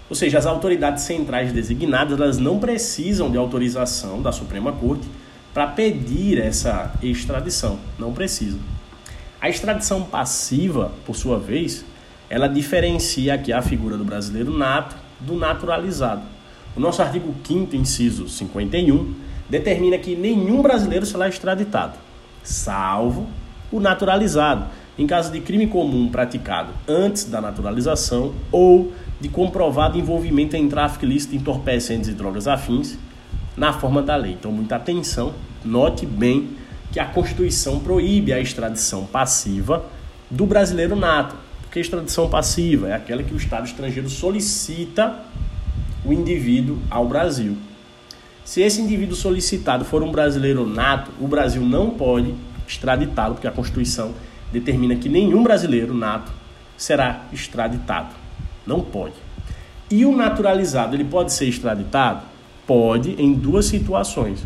Ou 0.09 0.17
seja, 0.17 0.37
as 0.37 0.45
autoridades 0.45 1.05
centrais 1.05 1.53
designadas 1.53 2.19
elas 2.19 2.37
não 2.37 2.59
precisam 2.59 3.31
de 3.31 3.37
autorização 3.37 4.21
da 4.21 4.33
Suprema 4.33 4.73
Corte 4.73 5.07
para 5.53 5.65
pedir 5.65 6.37
essa 6.41 6.93
extradição, 7.01 7.79
não 7.97 8.11
precisam. 8.11 8.59
A 9.39 9.47
extradição 9.47 10.03
passiva, 10.03 10.91
por 11.05 11.15
sua 11.15 11.39
vez, 11.39 11.85
ela 12.29 12.47
diferencia 12.47 13.33
aqui 13.33 13.51
a 13.51 13.61
figura 13.61 13.97
do 13.97 14.05
brasileiro 14.05 14.55
nato 14.55 14.95
do 15.19 15.35
naturalizado. 15.35 16.21
O 16.75 16.79
nosso 16.79 17.01
artigo 17.01 17.33
5 17.43 17.75
inciso 17.75 18.29
51, 18.29 19.13
determina 19.49 19.97
que 19.97 20.15
nenhum 20.15 20.61
brasileiro 20.61 21.05
será 21.05 21.27
extraditado, 21.27 21.97
salvo 22.43 23.27
o 23.71 23.79
naturalizado, 23.79 24.67
em 24.97 25.07
caso 25.07 25.31
de 25.31 25.41
crime 25.41 25.65
comum 25.65 26.09
praticado 26.09 26.71
antes 26.87 27.25
da 27.25 27.41
naturalização 27.41 28.33
ou 28.51 28.93
de 29.19 29.27
comprovado 29.27 29.97
envolvimento 29.97 30.55
em 30.55 30.69
tráfico 30.69 31.05
ilícito 31.05 31.35
entorpecentes 31.35 32.09
e 32.09 32.13
drogas 32.13 32.47
afins 32.47 32.97
na 33.57 33.73
forma 33.73 34.01
da 34.01 34.15
lei. 34.15 34.33
Então, 34.33 34.51
muita 34.51 34.75
atenção, 34.75 35.33
note 35.65 36.05
bem 36.05 36.49
que 36.91 36.99
a 36.99 37.05
Constituição 37.05 37.79
proíbe 37.79 38.31
a 38.31 38.39
extradição 38.39 39.05
passiva 39.05 39.83
do 40.29 40.45
brasileiro 40.45 40.95
nato, 40.95 41.35
porque 41.69 41.79
extradição 41.79 42.27
passiva 42.27 42.89
é 42.89 42.95
aquela 42.95 43.21
que 43.21 43.31
o 43.31 43.37
Estado 43.37 43.67
estrangeiro 43.67 44.09
solicita 44.09 45.19
o 46.03 46.11
indivíduo 46.11 46.79
ao 46.89 47.07
Brasil. 47.07 47.55
Se 48.43 48.61
esse 48.61 48.81
indivíduo 48.81 49.15
solicitado 49.15 49.85
for 49.85 50.01
um 50.01 50.11
brasileiro 50.11 50.65
nato, 50.65 51.11
o 51.21 51.27
Brasil 51.27 51.61
não 51.61 51.91
pode 51.91 52.33
extraditá-lo, 52.67 53.35
porque 53.35 53.47
a 53.47 53.51
Constituição 53.51 54.15
determina 54.51 54.95
que 54.95 55.07
nenhum 55.07 55.43
brasileiro 55.43 55.93
nato 55.93 56.31
será 56.75 57.25
extraditado. 57.31 58.15
Não 58.65 58.81
pode. 58.81 59.13
E 59.91 60.03
o 60.05 60.17
naturalizado, 60.17 60.95
ele 60.95 61.05
pode 61.05 61.31
ser 61.31 61.45
extraditado? 61.45 62.23
Pode, 62.65 63.11
em 63.21 63.31
duas 63.31 63.67
situações. 63.67 64.43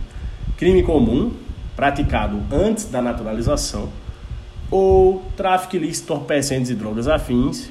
Crime 0.57 0.83
comum, 0.83 1.31
praticado 1.73 2.41
antes 2.51 2.83
da 2.83 3.01
naturalização, 3.01 3.87
ou 4.73 5.23
tráfico 5.37 5.75
ilícito 5.75 6.07
de 6.07 6.13
entorpecentes 6.13 6.71
e 6.71 6.73
drogas 6.73 7.07
afins, 7.07 7.69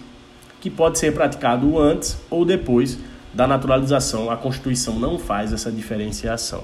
que 0.60 0.70
pode 0.70 1.00
ser 1.00 1.12
praticado 1.12 1.76
antes 1.76 2.16
ou 2.30 2.44
depois 2.44 2.96
da 3.34 3.44
naturalização. 3.44 4.30
A 4.30 4.36
Constituição 4.36 5.00
não 5.00 5.18
faz 5.18 5.52
essa 5.52 5.72
diferenciação, 5.72 6.62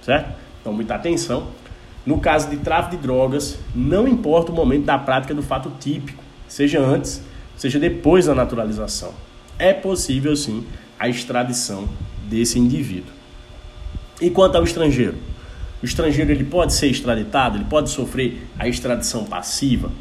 certo? 0.00 0.32
Então, 0.58 0.72
muita 0.72 0.94
atenção. 0.94 1.48
No 2.06 2.18
caso 2.18 2.48
de 2.48 2.56
tráfico 2.56 2.96
de 2.96 3.02
drogas, 3.02 3.58
não 3.74 4.08
importa 4.08 4.50
o 4.50 4.54
momento 4.54 4.86
da 4.86 4.96
prática 4.96 5.34
do 5.34 5.42
fato 5.42 5.70
típico, 5.78 6.22
seja 6.48 6.80
antes, 6.80 7.20
seja 7.54 7.78
depois 7.78 8.24
da 8.24 8.34
naturalização. 8.34 9.12
É 9.58 9.74
possível, 9.74 10.34
sim, 10.34 10.64
a 10.98 11.10
extradição 11.10 11.86
desse 12.22 12.58
indivíduo. 12.58 13.12
E 14.18 14.30
quanto 14.30 14.56
ao 14.56 14.64
estrangeiro? 14.64 15.18
O 15.84 15.86
estrangeiro 15.86 16.32
ele 16.32 16.44
pode 16.44 16.72
ser 16.72 16.86
extraditado, 16.86 17.58
ele 17.58 17.66
pode 17.66 17.90
sofrer 17.90 18.46
a 18.58 18.66
extradição 18.66 19.22
passiva. 19.22 19.92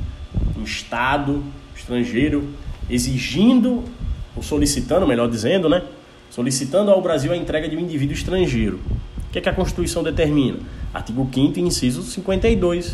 Um 0.57 0.63
Estado 0.63 1.43
estrangeiro 1.75 2.47
exigindo, 2.89 3.83
ou 4.33 4.41
solicitando, 4.41 5.05
melhor 5.05 5.29
dizendo, 5.29 5.67
né? 5.67 5.83
Solicitando 6.29 6.89
ao 6.89 7.01
Brasil 7.01 7.33
a 7.33 7.35
entrega 7.35 7.67
de 7.67 7.75
um 7.75 7.81
indivíduo 7.81 8.13
estrangeiro. 8.13 8.79
O 9.27 9.31
que, 9.33 9.39
é 9.39 9.41
que 9.41 9.49
a 9.49 9.53
Constituição 9.53 10.01
determina? 10.01 10.59
Artigo 10.93 11.29
5 11.29 11.59
inciso 11.59 12.01
52. 12.01 12.93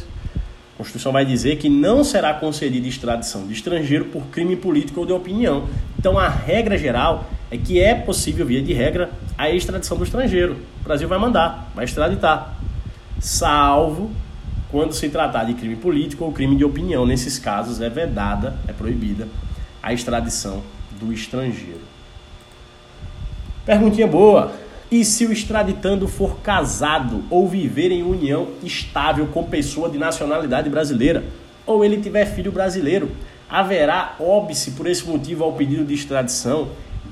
A 0.73 0.77
Constituição 0.79 1.11
vai 1.11 1.25
dizer 1.25 1.57
que 1.57 1.69
não 1.69 2.03
será 2.03 2.33
concedida 2.33 2.87
extradição 2.87 3.45
de 3.45 3.53
estrangeiro 3.53 4.05
por 4.05 4.25
crime 4.31 4.55
político 4.55 5.01
ou 5.01 5.05
de 5.05 5.13
opinião. 5.13 5.67
Então 5.99 6.17
a 6.17 6.27
regra 6.27 6.75
geral 6.75 7.29
é 7.51 7.57
que 7.57 7.79
é 7.79 7.93
possível, 7.93 8.47
via 8.47 8.63
de 8.63 8.73
regra, 8.73 9.11
a 9.37 9.47
extradição 9.47 9.95
do 9.95 10.03
estrangeiro. 10.03 10.57
O 10.81 10.83
Brasil 10.85 11.07
vai 11.07 11.19
mandar, 11.19 11.71
vai 11.75 11.85
extraditar 11.85 12.58
salvo 13.19 14.11
quando 14.71 14.93
se 14.93 15.09
tratar 15.09 15.45
de 15.45 15.53
crime 15.53 15.75
político 15.75 16.23
ou 16.23 16.31
crime 16.31 16.55
de 16.55 16.63
opinião. 16.63 17.05
Nesses 17.05 17.39
casos 17.39 17.81
é 17.81 17.89
vedada, 17.89 18.55
é 18.67 18.73
proibida 18.73 19.27
a 19.81 19.93
extradição 19.93 20.61
do 20.99 21.11
estrangeiro. 21.11 21.81
Perguntinha 23.65 24.07
boa. 24.07 24.53
E 24.91 25.05
se 25.05 25.25
o 25.25 25.31
extraditando 25.31 26.07
for 26.07 26.37
casado 26.39 27.23
ou 27.29 27.47
viver 27.47 27.91
em 27.91 28.01
união 28.01 28.47
estável 28.63 29.27
com 29.27 29.43
pessoa 29.43 29.87
de 29.87 29.99
nacionalidade 29.99 30.69
brasileira, 30.69 31.23
ou 31.65 31.85
ele 31.85 32.01
tiver 32.01 32.25
filho 32.25 32.51
brasileiro, 32.51 33.11
haverá 33.47 34.15
óbice 34.19 34.71
por 34.71 34.87
esse 34.87 35.05
motivo 35.05 35.43
ao 35.43 35.53
pedido 35.53 35.85
de 35.85 35.93
extradição? 35.93 36.69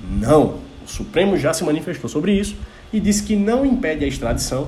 Não. 0.09 0.55
O 0.83 0.89
Supremo 0.89 1.37
já 1.37 1.53
se 1.53 1.63
manifestou 1.63 2.09
sobre 2.09 2.33
isso 2.33 2.55
e 2.91 2.99
disse 2.99 3.21
que 3.23 3.35
não 3.35 3.63
impede 3.63 4.03
a 4.03 4.07
extradição 4.07 4.67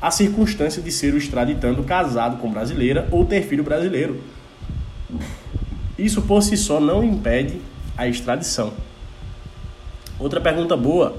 a 0.00 0.10
circunstância 0.10 0.80
de 0.80 0.90
ser 0.90 1.12
o 1.12 1.18
extraditando 1.18 1.82
casado 1.82 2.38
com 2.38 2.50
brasileira 2.50 3.08
ou 3.10 3.24
ter 3.24 3.42
filho 3.42 3.62
brasileiro. 3.62 4.22
Isso 5.98 6.22
por 6.22 6.42
si 6.42 6.56
só 6.56 6.80
não 6.80 7.04
impede 7.04 7.60
a 7.96 8.08
extradição. 8.08 8.72
Outra 10.18 10.40
pergunta 10.40 10.76
boa. 10.76 11.16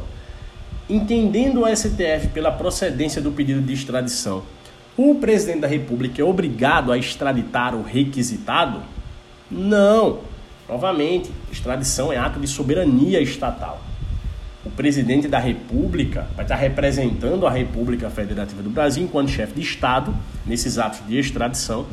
Entendendo 0.89 1.61
o 1.61 1.75
STF 1.75 2.29
pela 2.33 2.51
procedência 2.51 3.21
do 3.21 3.31
pedido 3.31 3.61
de 3.61 3.73
extradição, 3.73 4.43
o 4.97 5.15
presidente 5.15 5.61
da 5.61 5.67
República 5.67 6.21
é 6.21 6.25
obrigado 6.25 6.91
a 6.91 6.97
extraditar 6.97 7.75
o 7.75 7.83
requisitado? 7.83 8.81
Não. 9.49 10.19
Novamente, 10.67 11.31
extradição 11.51 12.11
é 12.11 12.17
ato 12.17 12.39
de 12.39 12.47
soberania 12.47 13.21
estatal. 13.21 13.81
O 14.63 14.69
presidente 14.69 15.27
da 15.27 15.39
República 15.39 16.27
vai 16.35 16.45
estar 16.45 16.55
representando 16.55 17.47
a 17.47 17.51
República 17.51 18.09
Federativa 18.11 18.61
do 18.61 18.69
Brasil 18.69 19.03
enquanto 19.03 19.29
chefe 19.29 19.55
de 19.55 19.61
Estado 19.61 20.15
nesses 20.45 20.77
atos 20.77 21.01
de 21.07 21.17
extradição 21.17 21.87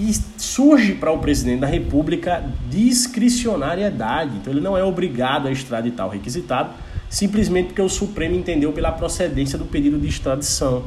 e 0.00 0.12
surge 0.36 0.94
para 0.94 1.12
o 1.12 1.18
presidente 1.18 1.60
da 1.60 1.66
República 1.66 2.42
discricionariedade. 2.68 4.36
Então 4.36 4.52
ele 4.52 4.60
não 4.60 4.76
é 4.76 4.82
obrigado 4.82 5.46
a 5.46 5.52
extraditar 5.52 6.06
o 6.08 6.10
requisitado, 6.10 6.70
simplesmente 7.08 7.66
porque 7.68 7.82
o 7.82 7.88
Supremo 7.88 8.34
entendeu 8.34 8.72
pela 8.72 8.90
procedência 8.90 9.56
do 9.56 9.64
pedido 9.64 9.96
de 9.96 10.08
extradição. 10.08 10.84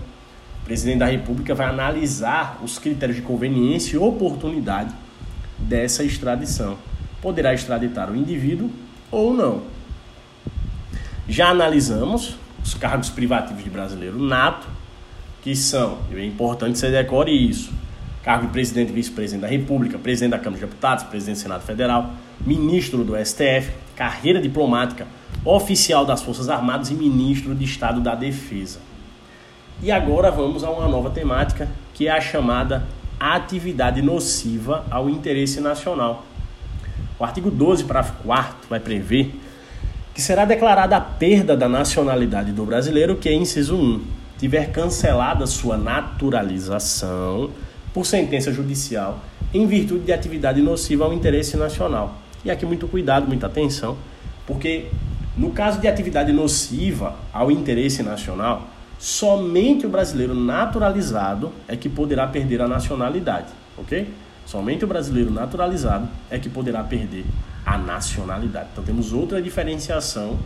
O 0.61 0.65
presidente 0.65 0.99
da 0.99 1.05
República 1.05 1.55
vai 1.55 1.67
analisar 1.67 2.59
os 2.61 2.77
critérios 2.77 3.17
de 3.17 3.21
conveniência 3.21 3.95
e 3.95 3.99
oportunidade 3.99 4.93
dessa 5.57 6.03
extradição. 6.03 6.77
Poderá 7.21 7.53
extraditar 7.53 8.11
o 8.11 8.15
indivíduo 8.17 8.69
ou 9.09 9.33
não. 9.33 9.74
Já 11.27 11.49
analisamos 11.49 12.35
os 12.63 12.73
cargos 12.75 13.09
privativos 13.09 13.63
de 13.63 13.69
brasileiro 13.69 14.21
nato, 14.21 14.67
que 15.41 15.55
são, 15.55 15.99
e 16.11 16.15
é 16.15 16.25
importante 16.25 16.77
você 16.77 16.89
decore 16.89 17.31
isso, 17.31 17.71
cargo 18.23 18.47
de 18.47 18.51
presidente 18.51 18.89
e 18.89 18.93
vice-presidente 18.93 19.41
da 19.41 19.47
República, 19.47 19.97
presidente 19.97 20.31
da 20.31 20.39
Câmara 20.39 20.59
de 20.59 20.65
Deputados, 20.65 21.03
presidente 21.03 21.37
do 21.37 21.41
Senado 21.41 21.61
Federal, 21.61 22.11
ministro 22.41 23.03
do 23.03 23.15
STF, 23.23 23.71
carreira 23.95 24.41
diplomática, 24.41 25.07
oficial 25.43 26.05
das 26.05 26.21
Forças 26.21 26.49
Armadas 26.49 26.89
e 26.89 26.93
ministro 26.93 27.53
de 27.53 27.63
Estado 27.65 28.01
da 28.01 28.15
Defesa. 28.15 28.79
E 29.81 29.91
agora 29.91 30.31
vamos 30.31 30.63
a 30.63 30.69
uma 30.69 30.87
nova 30.87 31.09
temática, 31.09 31.69
que 31.93 32.07
é 32.07 32.11
a 32.11 32.21
chamada 32.21 32.85
atividade 33.19 34.01
nociva 34.01 34.85
ao 34.89 35.09
interesse 35.09 35.59
nacional. 35.59 36.25
O 37.17 37.23
artigo 37.23 37.49
12, 37.49 37.83
parágrafo 37.83 38.23
4 38.23 38.69
vai 38.69 38.79
prever 38.79 39.33
que 40.15 40.21
será 40.21 40.45
declarada 40.45 40.95
a 40.95 41.01
perda 41.01 41.57
da 41.57 41.67
nacionalidade 41.67 42.53
do 42.53 42.65
brasileiro 42.65 43.17
que, 43.17 43.27
é 43.27 43.33
inciso 43.33 43.75
1, 43.75 44.01
tiver 44.39 44.71
cancelada 44.71 45.45
sua 45.45 45.75
naturalização 45.75 47.51
por 47.93 48.05
sentença 48.05 48.49
judicial 48.49 49.19
em 49.53 49.67
virtude 49.67 50.05
de 50.05 50.13
atividade 50.13 50.61
nociva 50.61 51.03
ao 51.03 51.11
interesse 51.11 51.57
nacional. 51.57 52.15
E 52.45 52.49
aqui 52.49 52.65
muito 52.65 52.87
cuidado, 52.87 53.27
muita 53.27 53.47
atenção, 53.47 53.97
porque 54.47 54.85
no 55.35 55.51
caso 55.51 55.81
de 55.81 55.87
atividade 55.87 56.31
nociva 56.31 57.17
ao 57.33 57.51
interesse 57.51 58.01
nacional, 58.01 58.69
somente 58.97 59.85
o 59.85 59.89
brasileiro 59.89 60.33
naturalizado 60.33 61.51
é 61.67 61.75
que 61.75 61.89
poderá 61.89 62.25
perder 62.25 62.61
a 62.61 62.69
nacionalidade, 62.69 63.47
ok? 63.77 64.07
Somente 64.45 64.85
o 64.85 64.87
brasileiro 64.87 65.29
naturalizado 65.29 66.07
é 66.29 66.39
que 66.39 66.47
poderá 66.47 66.81
perder 66.83 67.25
a 67.65 67.77
nacionalidade. 67.77 68.69
Então 68.71 68.83
temos 68.83 69.11
outra 69.11 69.41
diferenciação 69.41 70.37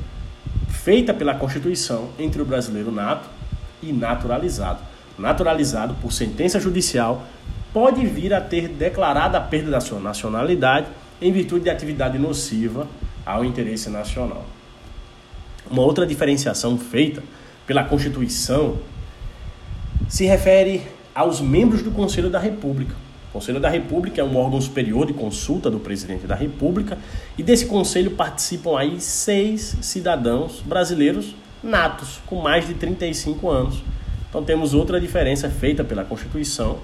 feita 0.69 1.13
pela 1.13 1.35
Constituição 1.35 2.09
entre 2.17 2.41
o 2.41 2.45
brasileiro 2.45 2.91
nato 2.91 3.27
e 3.81 3.91
naturalizado. 3.91 4.79
Naturalizado 5.17 5.95
por 5.95 6.13
sentença 6.13 6.59
judicial 6.59 7.25
pode 7.73 8.05
vir 8.05 8.33
a 8.33 8.39
ter 8.39 8.69
declarado 8.69 9.35
a 9.35 9.41
perda 9.41 9.71
da 9.71 9.81
sua 9.81 9.99
nacionalidade 9.99 10.87
em 11.21 11.31
virtude 11.31 11.65
de 11.65 11.69
atividade 11.69 12.17
nociva 12.17 12.87
ao 13.25 13.43
interesse 13.43 13.89
nacional. 13.89 14.45
Uma 15.69 15.83
outra 15.83 16.07
diferenciação 16.07 16.77
feita 16.77 17.21
pela 17.67 17.83
Constituição 17.83 18.79
se 20.07 20.25
refere 20.25 20.81
aos 21.13 21.41
membros 21.41 21.83
do 21.83 21.91
Conselho 21.91 22.29
da 22.29 22.39
República. 22.39 22.95
O 23.29 23.33
Conselho 23.33 23.59
da 23.59 23.69
República 23.69 24.19
é 24.19 24.23
um 24.23 24.35
órgão 24.35 24.59
superior 24.59 25.05
de 25.05 25.13
consulta 25.13 25.69
do 25.69 25.79
presidente 25.79 26.25
da 26.25 26.33
República 26.33 26.97
e 27.37 27.43
desse 27.43 27.67
conselho 27.67 28.11
participam 28.11 28.77
aí 28.77 28.99
seis 28.99 29.77
cidadãos 29.81 30.61
brasileiros 30.65 31.35
natos, 31.61 32.19
com 32.25 32.41
mais 32.41 32.67
de 32.67 32.73
35 32.73 33.47
anos. 33.47 33.83
Então 34.27 34.43
temos 34.43 34.73
outra 34.73 34.99
diferença 34.99 35.47
feita 35.47 35.83
pela 35.83 36.03
Constituição 36.03 36.79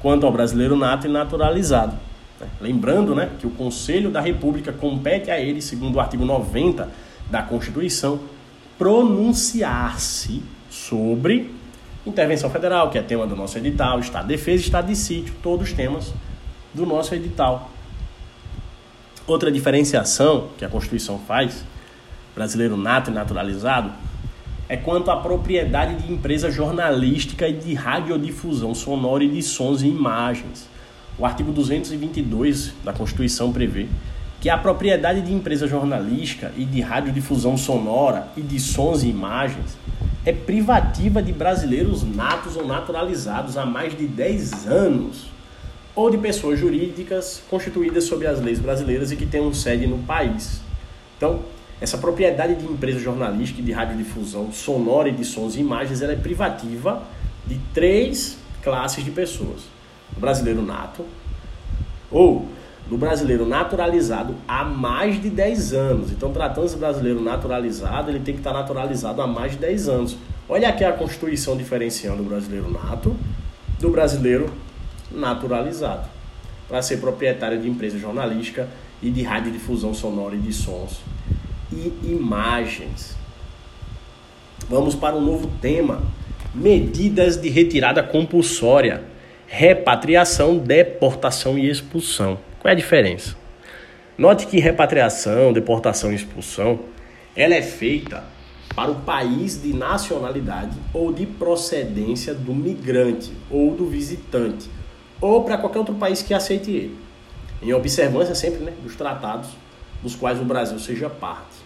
quanto 0.00 0.24
ao 0.24 0.32
brasileiro 0.32 0.76
nato 0.76 1.08
e 1.08 1.10
naturalizado. 1.10 1.96
Né? 2.40 2.46
Lembrando 2.60 3.12
né, 3.14 3.28
que 3.38 3.46
o 3.46 3.50
Conselho 3.50 4.10
da 4.10 4.20
República 4.20 4.72
compete 4.72 5.28
a 5.28 5.40
ele, 5.40 5.60
segundo 5.60 5.96
o 5.96 6.00
artigo 6.00 6.24
90 6.24 6.88
da 7.28 7.42
Constituição, 7.42 8.20
pronunciar-se 8.78 10.40
sobre 10.70 11.52
intervenção 12.06 12.50
federal, 12.50 12.90
que 12.90 12.98
é 12.98 13.02
tema 13.02 13.26
do 13.26 13.36
nosso 13.36 13.58
edital, 13.58 14.00
Estado 14.00 14.26
de 14.26 14.36
Defesa 14.36 14.62
Estado 14.62 14.86
de 14.86 14.96
Sítio, 14.96 15.34
todos 15.42 15.72
temas 15.72 16.12
do 16.72 16.86
nosso 16.86 17.14
edital. 17.14 17.70
Outra 19.26 19.50
diferenciação 19.50 20.48
que 20.56 20.64
a 20.64 20.68
Constituição 20.68 21.18
faz, 21.18 21.64
brasileiro 22.34 22.76
nato 22.76 23.10
e 23.10 23.14
naturalizado, 23.14 23.92
é 24.68 24.76
quanto 24.76 25.10
à 25.10 25.16
propriedade 25.16 25.96
de 25.96 26.12
empresa 26.12 26.50
jornalística 26.50 27.48
e 27.48 27.52
de 27.52 27.74
radiodifusão 27.74 28.74
sonora 28.74 29.24
e 29.24 29.28
de 29.28 29.42
sons 29.42 29.82
e 29.82 29.88
imagens. 29.88 30.68
O 31.18 31.26
artigo 31.26 31.52
222 31.52 32.72
da 32.84 32.92
Constituição 32.92 33.52
prevê 33.52 33.88
que 34.40 34.48
a 34.48 34.56
propriedade 34.56 35.20
de 35.20 35.32
empresa 35.32 35.66
jornalística 35.66 36.50
e 36.56 36.64
de 36.64 36.80
radiodifusão 36.80 37.58
sonora 37.58 38.28
e 38.36 38.40
de 38.40 38.58
sons 38.58 39.02
e 39.02 39.08
imagens 39.08 39.76
é 40.24 40.32
privativa 40.32 41.22
de 41.22 41.32
brasileiros 41.32 42.02
natos 42.02 42.56
ou 42.56 42.66
naturalizados 42.66 43.58
há 43.58 43.66
mais 43.66 43.96
de 43.96 44.06
10 44.06 44.66
anos 44.66 45.26
ou 45.94 46.10
de 46.10 46.16
pessoas 46.16 46.58
jurídicas 46.58 47.42
constituídas 47.50 48.04
sob 48.04 48.26
as 48.26 48.40
leis 48.40 48.58
brasileiras 48.58 49.12
e 49.12 49.16
que 49.16 49.26
tenham 49.26 49.52
sede 49.52 49.86
no 49.86 49.98
país. 49.98 50.62
Então, 51.16 51.40
essa 51.78 51.98
propriedade 51.98 52.54
de 52.54 52.64
empresa 52.64 52.98
jornalística 52.98 53.60
e 53.60 53.64
de 53.64 53.72
radiodifusão 53.72 54.52
sonora 54.52 55.08
e 55.08 55.12
de 55.12 55.24
sons 55.24 55.56
e 55.56 55.60
imagens 55.60 56.00
ela 56.00 56.12
é 56.12 56.16
privativa 56.16 57.02
de 57.46 57.58
três 57.74 58.38
classes 58.62 59.04
de 59.04 59.10
pessoas: 59.10 59.62
o 60.16 60.20
brasileiro 60.20 60.62
nato, 60.62 61.04
ou 62.10 62.48
do 62.90 62.98
brasileiro 62.98 63.46
naturalizado 63.46 64.34
há 64.48 64.64
mais 64.64 65.22
de 65.22 65.30
10 65.30 65.72
anos. 65.72 66.10
Então, 66.10 66.32
tratando-se 66.32 66.76
brasileiro 66.76 67.22
naturalizado, 67.22 68.10
ele 68.10 68.18
tem 68.18 68.34
que 68.34 68.40
estar 68.40 68.52
naturalizado 68.52 69.22
há 69.22 69.28
mais 69.28 69.52
de 69.52 69.58
10 69.58 69.88
anos. 69.88 70.16
Olha 70.48 70.68
aqui 70.68 70.82
a 70.82 70.92
Constituição 70.92 71.56
diferenciando 71.56 72.20
o 72.20 72.26
brasileiro 72.26 72.68
nato 72.68 73.16
do 73.78 73.90
brasileiro 73.90 74.52
naturalizado. 75.08 76.08
Para 76.68 76.82
ser 76.82 76.96
proprietário 76.96 77.60
de 77.60 77.68
empresa 77.68 77.96
jornalística 77.96 78.68
e 79.00 79.08
de 79.08 79.22
radiodifusão 79.22 79.94
sonora 79.94 80.34
e 80.34 80.38
de 80.38 80.52
sons 80.52 81.00
e 81.72 81.92
imagens. 82.02 83.16
Vamos 84.68 84.96
para 84.96 85.14
um 85.14 85.20
novo 85.20 85.48
tema: 85.60 86.02
medidas 86.52 87.40
de 87.40 87.48
retirada 87.48 88.02
compulsória, 88.02 89.04
repatriação, 89.46 90.58
deportação 90.58 91.56
e 91.56 91.70
expulsão. 91.70 92.49
Qual 92.60 92.68
é 92.68 92.72
a 92.72 92.76
diferença? 92.76 93.34
Note 94.18 94.46
que 94.46 94.60
repatriação, 94.60 95.50
deportação 95.50 96.12
e 96.12 96.14
expulsão, 96.14 96.80
ela 97.34 97.54
é 97.54 97.62
feita 97.62 98.22
para 98.76 98.90
o 98.90 98.96
país 98.96 99.62
de 99.62 99.72
nacionalidade 99.72 100.76
ou 100.92 101.10
de 101.10 101.24
procedência 101.24 102.34
do 102.34 102.54
migrante 102.54 103.32
ou 103.50 103.74
do 103.74 103.86
visitante, 103.86 104.68
ou 105.22 105.42
para 105.42 105.56
qualquer 105.56 105.78
outro 105.78 105.94
país 105.94 106.20
que 106.20 106.34
aceite 106.34 106.70
ele, 106.70 106.98
em 107.62 107.72
observância 107.72 108.34
sempre 108.34 108.62
né, 108.62 108.74
dos 108.82 108.94
tratados 108.94 109.48
dos 110.02 110.14
quais 110.14 110.38
o 110.38 110.44
Brasil 110.44 110.78
seja 110.78 111.08
parte. 111.08 111.56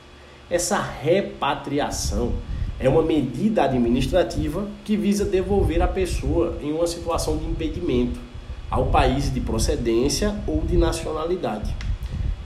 Essa 0.49 0.81
repatriação 0.81 2.35
é 2.79 2.89
uma 2.89 3.03
medida 3.03 3.65
administrativa 3.65 4.69
que 4.85 4.97
visa 4.97 5.25
devolver 5.25 5.83
a 5.83 5.89
pessoa 5.89 6.57
em 6.63 6.73
uma 6.73 6.87
situação 6.87 7.37
de 7.37 7.47
impedimento 7.47 8.21
ao 8.71 8.87
país 8.87 9.33
de 9.33 9.41
procedência 9.41 10.35
ou 10.47 10.61
de 10.63 10.77
nacionalidade. 10.77 11.75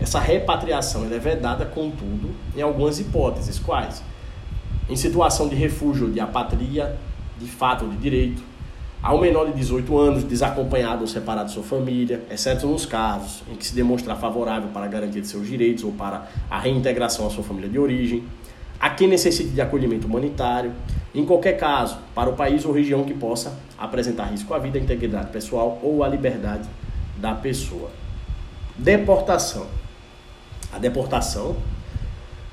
Essa 0.00 0.20
repatriação 0.20 1.04
é 1.04 1.18
vedada, 1.18 1.64
contudo, 1.64 2.30
em 2.56 2.62
algumas 2.62 3.00
hipóteses, 3.00 3.58
quais? 3.58 4.02
em 4.88 4.96
situação 4.96 5.48
de 5.48 5.54
refúgio 5.54 6.10
de 6.10 6.18
apatria, 6.18 6.96
de 7.38 7.46
fato 7.46 7.84
ou 7.84 7.90
de 7.90 7.96
direito, 7.98 8.42
ao 9.02 9.20
menor 9.20 9.46
de 9.46 9.52
18 9.52 9.96
anos, 9.96 10.24
desacompanhado 10.24 11.02
ou 11.02 11.06
separado 11.06 11.48
de 11.48 11.54
sua 11.54 11.62
família, 11.62 12.24
exceto 12.30 12.66
nos 12.66 12.84
casos 12.84 13.44
em 13.50 13.54
que 13.54 13.64
se 13.64 13.74
demonstrar 13.74 14.16
favorável 14.16 14.70
para 14.70 14.86
a 14.86 14.88
garantia 14.88 15.20
de 15.20 15.28
seus 15.28 15.46
direitos 15.46 15.84
ou 15.84 15.92
para 15.92 16.28
a 16.50 16.58
reintegração 16.58 17.26
à 17.26 17.30
sua 17.30 17.44
família 17.44 17.68
de 17.68 17.78
origem, 17.78 18.24
a 18.80 18.90
quem 18.90 19.08
necessite 19.08 19.50
de 19.50 19.60
acolhimento 19.60 20.06
humanitário, 20.06 20.72
em 21.14 21.24
qualquer 21.24 21.54
caso, 21.54 21.98
para 22.14 22.30
o 22.30 22.34
país 22.34 22.64
ou 22.64 22.72
região 22.72 23.04
que 23.04 23.14
possa 23.14 23.58
apresentar 23.76 24.26
risco 24.26 24.52
à 24.54 24.58
vida, 24.58 24.78
à 24.78 24.82
integridade 24.82 25.30
pessoal 25.30 25.78
ou 25.82 26.04
à 26.04 26.08
liberdade 26.08 26.68
da 27.16 27.34
pessoa. 27.34 27.90
Deportação. 28.76 29.66
A 30.72 30.78
deportação, 30.78 31.56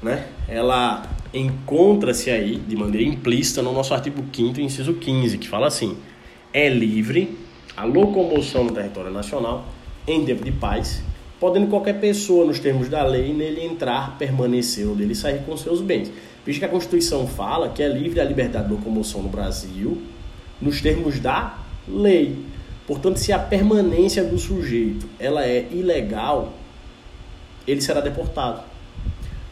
né, 0.02 0.28
ela 0.48 1.04
encontra-se 1.34 2.30
aí 2.32 2.58
de 2.58 2.76
maneira 2.76 3.08
implícita 3.08 3.62
no 3.62 3.74
nosso 3.74 3.94
artigo 3.94 4.24
5 4.34 4.60
inciso 4.62 4.94
15, 4.94 5.38
que 5.38 5.48
fala 5.48 5.68
assim: 5.68 5.98
é 6.54 6.70
livre 6.70 7.38
a 7.76 7.84
locomoção 7.84 8.64
no 8.64 8.72
território 8.72 9.12
nacional 9.12 9.66
em 10.08 10.24
tempo 10.24 10.44
de 10.44 10.52
paz, 10.52 11.04
podendo 11.40 11.68
qualquer 11.68 12.00
pessoa, 12.00 12.46
nos 12.46 12.60
termos 12.60 12.90
da 12.90 13.04
lei, 13.04 13.34
nele 13.34 13.64
entrar, 13.64 14.18
permanecer 14.18 14.88
ou 14.88 14.96
dele 14.96 15.16
sair 15.16 15.44
com 15.46 15.56
seus 15.58 15.82
bens. 15.82 16.12
Visto 16.46 16.60
que 16.60 16.66
a 16.66 16.70
Constituição 16.70 17.28
fala 17.28 17.70
que 17.70 17.82
é 17.82 17.88
livre 17.88 18.20
a 18.20 18.24
liberdade 18.24 18.68
de 18.68 18.74
locomoção 18.74 19.22
no 19.22 19.30
Brasil, 19.30 20.02
nos 20.62 20.82
termos 20.82 21.20
da 21.20 21.58
lei. 21.88 22.38
Portanto, 22.88 23.18
se 23.18 23.32
a 23.32 23.40
permanência 23.40 24.24
do 24.24 24.38
sujeito 24.38 25.08
ela 25.20 25.46
é 25.46 25.68
ilegal, 25.72 26.54
ele 27.68 27.82
será 27.82 28.00
deportado. 28.00 28.62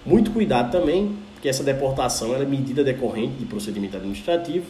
Muito 0.06 0.32
cuidado 0.32 0.72
também, 0.72 1.16
que 1.42 1.50
essa 1.50 1.64
deportação 1.64 2.36
é 2.36 2.46
medida 2.46 2.84
decorrente 2.84 3.36
de 3.36 3.46
procedimento 3.46 3.98
administrativo 3.98 4.66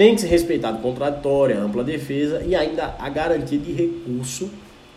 tem 0.00 0.14
que 0.14 0.22
ser 0.22 0.28
respeitado 0.28 0.78
contraditório, 0.78 1.60
ampla 1.60 1.84
defesa 1.84 2.42
e 2.42 2.54
ainda 2.54 2.94
a 2.98 3.10
garantia 3.10 3.58
de 3.58 3.70
recurso 3.70 4.50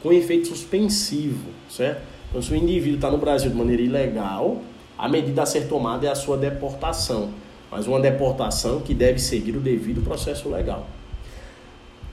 com 0.04 0.12
efeito 0.12 0.50
suspensivo, 0.50 1.50
certo? 1.70 2.02
Então, 2.30 2.42
se 2.42 2.52
o 2.52 2.56
indivíduo 2.56 2.96
está 2.96 3.10
no 3.10 3.18
Brasil 3.18 3.50
de 3.50 3.56
maneira 3.56 3.82
ilegal, 3.82 4.62
a 4.98 5.08
medida 5.08 5.44
a 5.44 5.46
ser 5.46 5.68
tomada 5.68 6.06
é 6.06 6.10
a 6.10 6.16
sua 6.16 6.38
deportação, 6.38 7.30
mas 7.72 7.88
uma 7.88 8.00
deportação 8.02 8.82
que 8.82 8.94
deve 8.94 9.20
seguir 9.20 9.56
o 9.56 9.62
devido 9.62 10.04
processo 10.04 10.50
legal. 10.50 10.86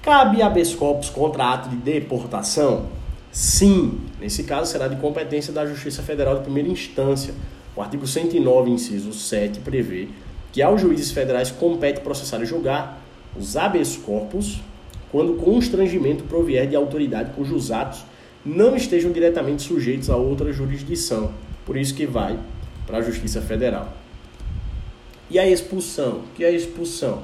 Cabe 0.01 0.41
habeas 0.41 0.75
corpus 0.75 1.11
contra 1.11 1.53
ato 1.53 1.69
de 1.69 1.77
deportação? 1.77 2.87
Sim, 3.33 4.01
nesse 4.21 4.45
caso 4.45 4.71
será 4.71 4.89
de 4.89 4.97
competência 4.97 5.53
da 5.53 5.67
Justiça 5.67 6.03
Federal 6.03 6.37
de 6.37 6.45
primeira 6.45 6.69
instância. 6.69 7.35
O 7.77 7.83
artigo 7.83 8.07
109, 8.07 8.71
inciso 8.71 9.13
7, 9.13 9.61
prevê 9.61 10.09
que 10.53 10.63
aos 10.63 10.81
juízes 10.81 11.11
federais 11.11 11.51
compete 11.51 12.01
processar 12.01 12.41
e 12.41 12.47
julgar 12.47 13.01
os 13.37 13.57
habeas 13.57 13.97
corpus 13.97 14.61
quando 15.11 15.35
constrangimento 15.35 16.25
provier 16.25 16.67
de 16.67 16.77
autoridade 16.77 17.33
cujos 17.35 17.71
atos 17.71 18.05
não 18.45 18.75
estejam 18.77 19.13
diretamente 19.13 19.63
sujeitos 19.63 20.09
a 20.09 20.17
outra 20.17 20.53
jurisdição. 20.53 21.33
Por 21.67 21.77
isso 21.77 21.95
que 21.95 22.07
vai 22.07 22.39
para 22.87 22.99
a 22.99 23.03
Justiça 23.03 23.41
Federal. 23.41 23.93
E 25.31 25.39
a 25.39 25.47
expulsão? 25.47 26.19
O 26.19 26.23
que 26.35 26.45
é 26.45 26.49
a 26.49 26.53
expulsão? 26.53 27.23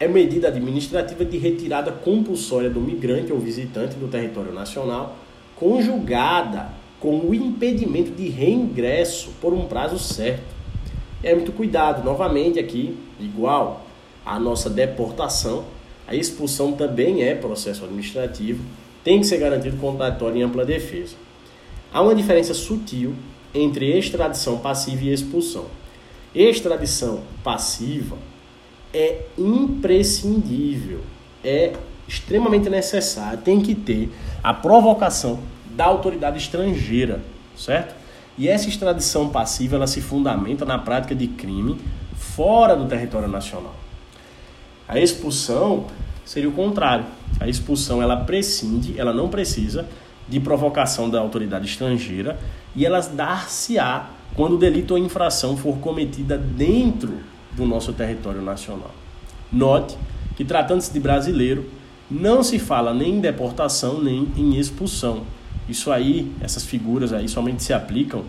É 0.00 0.08
medida 0.08 0.48
administrativa 0.48 1.24
de 1.24 1.38
retirada 1.38 1.92
compulsória 1.92 2.68
do 2.68 2.80
migrante 2.80 3.32
ou 3.32 3.38
visitante 3.38 3.96
do 3.96 4.08
território 4.08 4.52
nacional, 4.52 5.16
conjugada 5.54 6.68
com 6.98 7.18
o 7.20 7.34
impedimento 7.34 8.10
de 8.10 8.28
reingresso 8.28 9.30
por 9.40 9.52
um 9.52 9.66
prazo 9.66 9.98
certo 9.98 10.56
é 11.22 11.34
muito 11.34 11.52
cuidado. 11.52 12.04
Novamente 12.04 12.58
aqui, 12.58 12.96
igual 13.18 13.84
a 14.24 14.38
nossa 14.38 14.68
deportação, 14.70 15.64
a 16.06 16.14
expulsão 16.14 16.72
também 16.72 17.22
é 17.22 17.34
processo 17.34 17.84
administrativo, 17.84 18.62
tem 19.02 19.20
que 19.20 19.26
ser 19.26 19.38
garantido 19.38 19.76
contraditório 19.76 20.36
em 20.36 20.42
ampla 20.42 20.64
defesa. 20.64 21.16
Há 21.92 22.00
uma 22.02 22.14
diferença 22.14 22.54
sutil 22.54 23.14
entre 23.54 23.96
extradição 23.96 24.58
passiva 24.58 25.04
e 25.04 25.12
expulsão. 25.12 25.66
Extradição 26.34 27.20
passiva 27.42 28.16
é 28.92 29.22
imprescindível, 29.38 31.00
é 31.42 31.72
extremamente 32.06 32.68
necessário, 32.68 33.38
tem 33.38 33.60
que 33.60 33.74
ter 33.74 34.10
a 34.42 34.54
provocação 34.54 35.40
da 35.70 35.86
autoridade 35.86 36.38
estrangeira, 36.38 37.22
certo? 37.56 37.94
E 38.38 38.48
essa 38.48 38.68
extradição 38.68 39.28
passiva 39.28 39.76
ela 39.76 39.86
se 39.86 40.00
fundamenta 40.00 40.64
na 40.64 40.78
prática 40.78 41.14
de 41.14 41.26
crime 41.26 41.78
fora 42.14 42.76
do 42.76 42.86
território 42.86 43.28
nacional. 43.28 43.74
A 44.88 44.98
expulsão 44.98 45.86
seria 46.24 46.48
o 46.48 46.52
contrário. 46.52 47.04
A 47.40 47.48
expulsão 47.48 48.02
ela 48.02 48.16
prescinde, 48.16 48.98
ela 48.98 49.12
não 49.12 49.28
precisa 49.28 49.86
de 50.28 50.40
provocação 50.40 51.08
da 51.08 51.20
autoridade 51.20 51.66
estrangeira 51.66 52.38
e 52.74 52.84
ela 52.84 53.00
dar-se-á 53.00 54.10
quando 54.34 54.54
o 54.54 54.58
delito 54.58 54.92
ou 54.92 54.98
infração 54.98 55.56
for 55.56 55.78
cometida 55.78 56.36
dentro 56.36 57.20
do 57.52 57.64
nosso 57.64 57.92
território 57.92 58.42
nacional. 58.42 58.90
Note 59.52 59.96
que 60.36 60.44
tratando-se 60.44 60.92
de 60.92 61.00
brasileiro, 61.00 61.70
não 62.10 62.42
se 62.42 62.58
fala 62.58 62.92
nem 62.92 63.14
em 63.14 63.20
deportação 63.20 64.02
nem 64.02 64.28
em 64.36 64.58
expulsão, 64.58 65.24
isso 65.68 65.90
aí, 65.90 66.32
essas 66.40 66.64
figuras 66.64 67.12
aí 67.12 67.28
somente 67.28 67.62
se 67.62 67.72
aplicam 67.72 68.24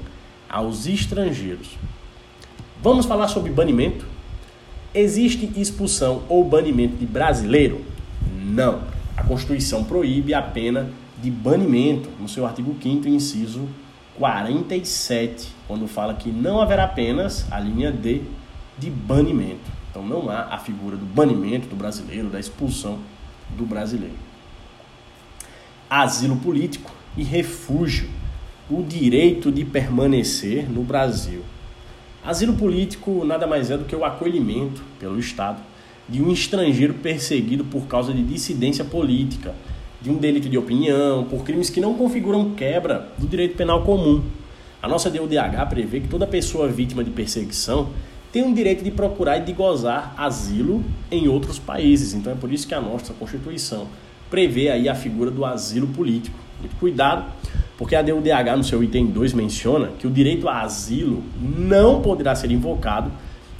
aos 0.49 0.87
estrangeiros. 0.87 1.67
Vamos 2.81 3.05
falar 3.05 3.27
sobre 3.27 3.51
banimento? 3.51 4.05
Existe 4.97 5.51
expulsão 5.55 6.23
ou 6.27 6.43
banimento 6.43 6.97
de 6.97 7.05
brasileiro? 7.05 7.85
Não. 8.43 8.81
A 9.15 9.21
Constituição 9.21 9.83
proíbe 9.83 10.33
a 10.33 10.41
pena 10.41 10.89
de 11.21 11.29
banimento 11.29 12.09
no 12.19 12.27
seu 12.27 12.47
artigo 12.47 12.75
5 12.81 13.07
inciso 13.07 13.69
47, 14.15 15.49
quando 15.67 15.87
fala 15.87 16.15
que 16.15 16.31
não 16.31 16.59
haverá 16.59 16.85
apenas 16.85 17.45
a 17.51 17.59
linha 17.59 17.91
D 17.91 18.23
de 18.75 18.89
banimento. 18.89 19.71
Então 19.91 20.03
não 20.03 20.31
há 20.31 20.47
a 20.55 20.57
figura 20.57 20.97
do 20.97 21.05
banimento 21.05 21.67
do 21.67 21.75
brasileiro, 21.75 22.29
da 22.29 22.39
expulsão 22.39 22.97
do 23.55 23.67
brasileiro. 23.67 24.17
Asilo 25.87 26.37
político 26.37 26.91
e 27.15 27.21
refúgio, 27.21 28.09
o 28.67 28.81
direito 28.81 29.51
de 29.51 29.63
permanecer 29.63 30.67
no 30.67 30.81
Brasil. 30.81 31.43
Asilo 32.27 32.55
político 32.55 33.23
nada 33.23 33.47
mais 33.47 33.71
é 33.71 33.77
do 33.77 33.85
que 33.85 33.95
o 33.95 34.03
acolhimento 34.03 34.83
pelo 34.99 35.17
Estado 35.17 35.61
de 36.09 36.21
um 36.21 36.29
estrangeiro 36.29 36.95
perseguido 36.95 37.63
por 37.63 37.87
causa 37.87 38.13
de 38.13 38.21
dissidência 38.21 38.83
política, 38.83 39.55
de 40.01 40.09
um 40.09 40.17
delito 40.17 40.49
de 40.49 40.57
opinião, 40.57 41.23
por 41.23 41.45
crimes 41.45 41.69
que 41.69 41.79
não 41.79 41.93
configuram 41.93 42.53
quebra 42.53 43.07
do 43.17 43.25
direito 43.25 43.55
penal 43.55 43.83
comum. 43.83 44.21
A 44.81 44.89
nossa 44.89 45.09
DUDH 45.09 45.69
prevê 45.69 46.01
que 46.01 46.09
toda 46.09 46.27
pessoa 46.27 46.67
vítima 46.67 47.01
de 47.01 47.11
perseguição 47.11 47.91
tem 48.29 48.43
o 48.43 48.53
direito 48.53 48.83
de 48.83 48.91
procurar 48.91 49.37
e 49.37 49.45
de 49.45 49.53
gozar 49.53 50.13
asilo 50.17 50.83
em 51.09 51.29
outros 51.29 51.57
países. 51.57 52.13
Então 52.13 52.33
é 52.33 52.35
por 52.35 52.51
isso 52.51 52.67
que 52.67 52.73
a 52.73 52.81
nossa 52.81 53.13
Constituição 53.13 53.87
prevê 54.29 54.67
aí 54.67 54.89
a 54.89 54.95
figura 54.95 55.31
do 55.31 55.45
asilo 55.45 55.87
político. 55.87 56.37
Cuidado, 56.77 57.23
porque 57.77 57.95
a 57.95 58.01
DUDH 58.01 58.57
no 58.57 58.63
seu 58.63 58.83
item 58.83 59.05
2 59.07 59.33
menciona 59.33 59.89
que 59.99 60.07
o 60.07 60.09
direito 60.09 60.49
a 60.49 60.61
asilo 60.61 61.23
não 61.39 62.01
poderá 62.01 62.35
ser 62.35 62.51
invocado 62.51 63.11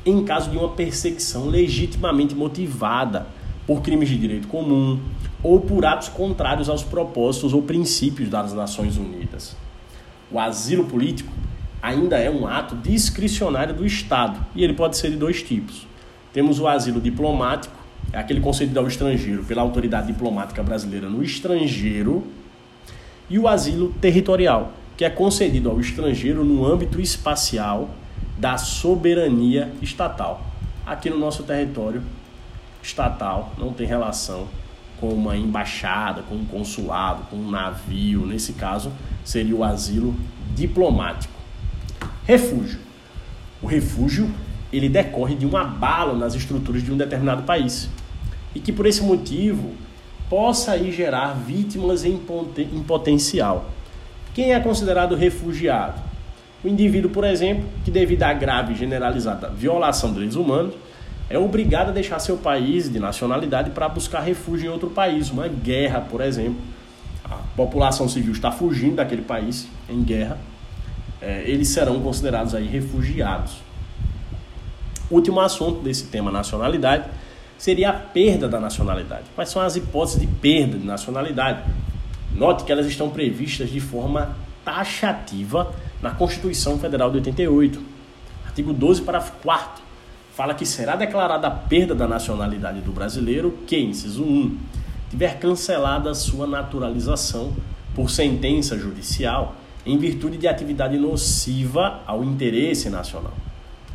em 0.06 0.24
caso 0.24 0.50
de 0.50 0.58
uma 0.58 0.70
perseguição 0.70 1.48
legitimamente 1.48 2.34
motivada 2.34 3.28
por 3.68 3.82
crimes 3.82 4.10
de 4.10 4.18
direito 4.18 4.48
comum 4.48 5.00
ou 5.44 5.60
por 5.60 5.86
atos 5.86 6.10
contrários 6.10 6.70
aos 6.70 6.84
propósitos 6.84 7.54
ou 7.54 7.62
princípios 7.62 8.30
das 8.30 8.54
Nações 8.54 8.98
Unidas. 8.98 9.56
O 10.32 10.40
asilo 10.40 10.86
político 10.86 11.32
ainda 11.82 12.18
é 12.18 12.30
um 12.30 12.48
ato 12.48 12.76
discricionário 12.76 13.74
do 13.74 13.86
Estado 13.86 14.44
e 14.56 14.64
ele 14.64 14.74
pode 14.74 14.98
ser 14.98 15.12
de 15.12 15.18
dois 15.18 15.44
tipos. 15.44 15.86
Temos 16.34 16.60
o 16.60 16.68
asilo 16.68 17.00
diplomático, 17.00 17.76
é 18.12 18.18
aquele 18.18 18.40
concedido 18.40 18.80
ao 18.80 18.88
estrangeiro 18.88 19.44
pela 19.44 19.62
autoridade 19.62 20.08
diplomática 20.08 20.64
brasileira 20.64 21.10
no 21.10 21.22
estrangeiro 21.22 22.26
e 23.30 23.38
o 23.38 23.48
asilo 23.48 23.94
territorial, 24.02 24.74
que 24.96 25.06
é 25.06 25.10
concedido 25.10 25.70
ao 25.70 25.80
estrangeiro 25.80 26.44
no 26.44 26.66
âmbito 26.66 27.00
espacial 27.00 27.90
da 28.38 28.58
soberania 28.58 29.72
estatal. 29.82 30.46
Aqui 30.86 31.10
no 31.10 31.18
nosso 31.18 31.44
território 31.44 32.02
estatal 32.82 33.54
não 33.58 33.74
tem 33.74 33.86
relação 33.86 34.48
com 35.00 35.10
uma 35.10 35.36
embaixada, 35.36 36.24
com 36.24 36.36
um 36.36 36.46
consulado, 36.46 37.24
com 37.30 37.36
um 37.36 37.50
navio. 37.50 38.26
Nesse 38.26 38.54
caso, 38.54 38.92
seria 39.24 39.56
o 39.56 39.64
asilo 39.64 40.16
diplomático. 40.56 41.34
Refúgio. 42.26 42.80
O 43.62 43.68
refúgio 43.68 44.32
ele 44.72 44.90
decorre 44.90 45.36
de 45.36 45.46
um 45.46 45.56
abalo 45.56 46.18
nas 46.18 46.36
estruturas 46.36 46.84
de 46.84 46.92
um 46.92 46.98
determinado 46.98 47.44
país 47.44 47.90
e 48.54 48.60
que 48.60 48.72
por 48.72 48.86
esse 48.86 49.02
motivo 49.02 49.74
possa 50.30 50.74
aí 50.74 50.92
gerar 50.92 51.34
vítimas 51.34 52.04
em, 52.04 52.18
potencial. 52.86 53.66
Quem 54.34 54.54
é 54.54 54.60
considerado 54.60 55.16
refugiado? 55.16 56.02
O 56.64 56.68
indivíduo, 56.68 57.10
por 57.10 57.24
exemplo, 57.24 57.66
que 57.86 57.92
devido 57.92 58.24
à 58.24 58.34
grave 58.34 58.74
e 58.74 58.76
generalizada 58.76 59.50
violação 59.50 60.10
dos 60.10 60.16
direitos 60.18 60.38
humanos, 60.38 60.74
é 61.30 61.38
obrigado 61.38 61.90
a 61.90 61.92
deixar 61.92 62.20
seu 62.20 62.38
país 62.38 62.92
de 62.92 63.00
nacionalidade 63.00 63.72
para 63.72 63.88
buscar 63.90 64.22
refúgio 64.22 64.68
em 64.68 64.74
outro 64.74 64.90
país, 64.90 65.30
uma 65.30 65.48
guerra, 65.48 66.02
por 66.02 66.22
exemplo. 66.22 66.60
A 67.26 67.36
população 67.56 68.08
civil 68.08 68.32
está 68.32 68.52
fugindo 68.52 68.96
daquele 68.96 69.22
país 69.22 69.68
em 69.90 70.02
guerra, 70.02 70.38
é, 71.22 71.44
eles 71.46 71.68
serão 71.70 72.00
considerados 72.00 72.56
aí 72.56 72.68
refugiados. 72.68 73.58
Último 75.10 75.40
assunto 75.40 75.82
desse 75.82 76.06
tema 76.06 76.32
nacionalidade 76.32 77.06
seria 77.58 77.90
a 77.90 77.94
perda 77.94 78.48
da 78.48 78.60
nacionalidade. 78.60 79.26
Quais 79.36 79.50
são 79.50 79.62
as 79.62 79.76
hipóteses 79.76 80.20
de 80.20 80.28
perda 80.28 80.78
de 80.78 80.86
nacionalidade? 80.86 81.64
Note 82.34 82.64
que 82.64 82.72
elas 82.72 82.86
estão 82.86 83.10
previstas 83.10 83.70
de 83.70 83.80
forma 83.80 84.36
taxativa 84.64 85.74
na 86.02 86.12
Constituição 86.12 86.78
Federal 86.78 87.10
de 87.10 87.18
88. 87.18 87.82
Artigo 88.46 88.74
12, 88.74 89.02
parágrafo 89.02 89.34
4 89.42 89.88
fala 90.38 90.54
que 90.54 90.68
será 90.68 90.96
declarada 90.96 91.48
a 91.48 91.52
perda 91.52 91.96
da 91.96 92.08
nacionalidade 92.08 92.82
do 92.82 92.92
brasileiro 92.92 93.58
que, 93.66 93.76
inciso 93.76 94.24
1, 94.24 94.56
tiver 95.10 95.40
cancelada 95.40 96.14
sua 96.14 96.46
naturalização 96.46 97.54
por 97.96 98.12
sentença 98.12 98.78
judicial 98.78 99.56
em 99.84 99.98
virtude 99.98 100.38
de 100.38 100.48
atividade 100.48 100.96
nociva 100.96 102.02
ao 102.06 102.24
interesse 102.24 102.88
nacional. 102.88 103.34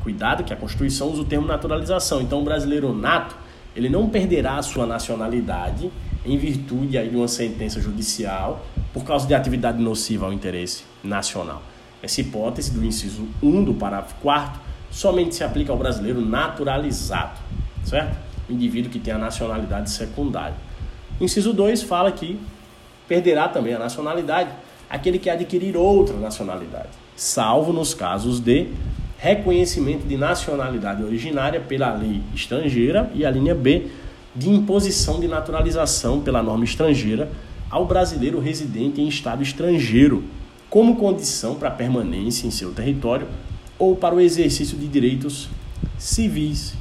Cuidado 0.02 0.42
que 0.42 0.52
a 0.52 0.56
Constituição 0.56 1.12
usa 1.12 1.22
o 1.22 1.24
termo 1.24 1.46
naturalização, 1.46 2.20
então 2.20 2.40
o 2.40 2.44
brasileiro 2.44 2.92
nato, 2.92 3.36
ele 3.75 3.89
não 3.89 4.09
perderá 4.09 4.57
a 4.57 4.62
sua 4.62 4.87
nacionalidade 4.87 5.91
em 6.25 6.37
virtude 6.37 6.97
aí 6.97 7.09
de 7.09 7.16
uma 7.16 7.29
sentença 7.29 7.81
judicial 7.81 8.64
por 8.93 9.05
causa 9.05 9.27
de 9.27 9.35
atividade 9.35 9.83
nociva 9.83 10.27
ao 10.27 10.33
interesse 10.33 10.85
nacional. 11.03 11.62
Essa 12.03 12.20
hipótese 12.20 12.73
do 12.73 12.85
inciso 12.85 13.27
1 13.43 13.64
do 13.64 13.75
parágrafo 13.75 14.14
4 14.20 14.61
somente 14.91 15.35
se 15.35 15.43
aplica 15.43 15.73
ao 15.73 15.79
brasileiro 15.79 16.20
naturalizado, 16.20 17.39
certo? 17.85 18.16
O 18.49 18.53
indivíduo 18.53 18.91
que 18.91 18.99
tem 18.99 19.14
a 19.14 19.18
nacionalidade 19.18 19.91
secundária. 19.91 20.57
O 21.18 21.25
inciso 21.25 21.53
2 21.53 21.83
fala 21.83 22.12
que 22.12 22.39
perderá 23.09 23.49
também 23.49 23.75
a 23.75 23.79
nacionalidade 23.79 24.51
aquele 24.91 25.18
que 25.18 25.31
adquirir 25.31 25.77
outra 25.77 26.16
nacionalidade, 26.16 26.91
salvo 27.16 27.73
nos 27.73 27.95
casos 27.95 28.41
de 28.41 28.68
reconhecimento 29.23 30.05
de 30.05 30.16
nacionalidade 30.16 31.01
originária 31.05 31.61
pela 31.61 31.95
lei 31.95 32.20
estrangeira 32.35 33.09
e 33.14 33.25
a 33.25 33.31
linha 33.31 33.55
B 33.55 33.87
de 34.35 34.51
imposição 34.51 35.20
de 35.20 35.29
naturalização 35.29 36.20
pela 36.20 36.43
norma 36.43 36.64
estrangeira 36.64 37.31
ao 37.70 37.87
brasileiro 37.87 38.41
residente 38.41 39.01
em 39.01 39.07
estado 39.07 39.41
estrangeiro, 39.41 40.25
como 40.68 40.97
condição 40.97 41.55
para 41.55 41.70
permanência 41.70 42.49
em 42.49 42.51
seu 42.51 42.73
território 42.73 43.29
ou 43.79 43.95
para 43.95 44.12
o 44.12 44.20
exercício 44.20 44.77
de 44.77 44.89
direitos 44.89 45.49
civis. 45.97 46.75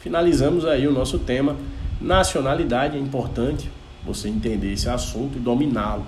Finalizamos 0.00 0.64
aí 0.64 0.86
o 0.86 0.92
nosso 0.92 1.18
tema. 1.18 1.56
Nacionalidade 2.00 2.96
é 2.96 3.00
importante 3.00 3.68
você 4.06 4.28
entender 4.28 4.72
esse 4.72 4.88
assunto 4.88 5.36
e 5.36 5.40
dominá-lo, 5.40 6.06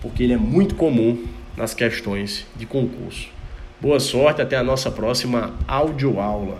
porque 0.00 0.22
ele 0.22 0.34
é 0.34 0.38
muito 0.38 0.76
comum 0.76 1.24
nas 1.56 1.74
questões 1.74 2.46
de 2.56 2.64
concurso. 2.64 3.34
Boa 3.84 4.00
sorte, 4.00 4.40
até 4.40 4.56
a 4.56 4.62
nossa 4.62 4.90
próxima 4.90 5.52
audioaula. 5.68 6.56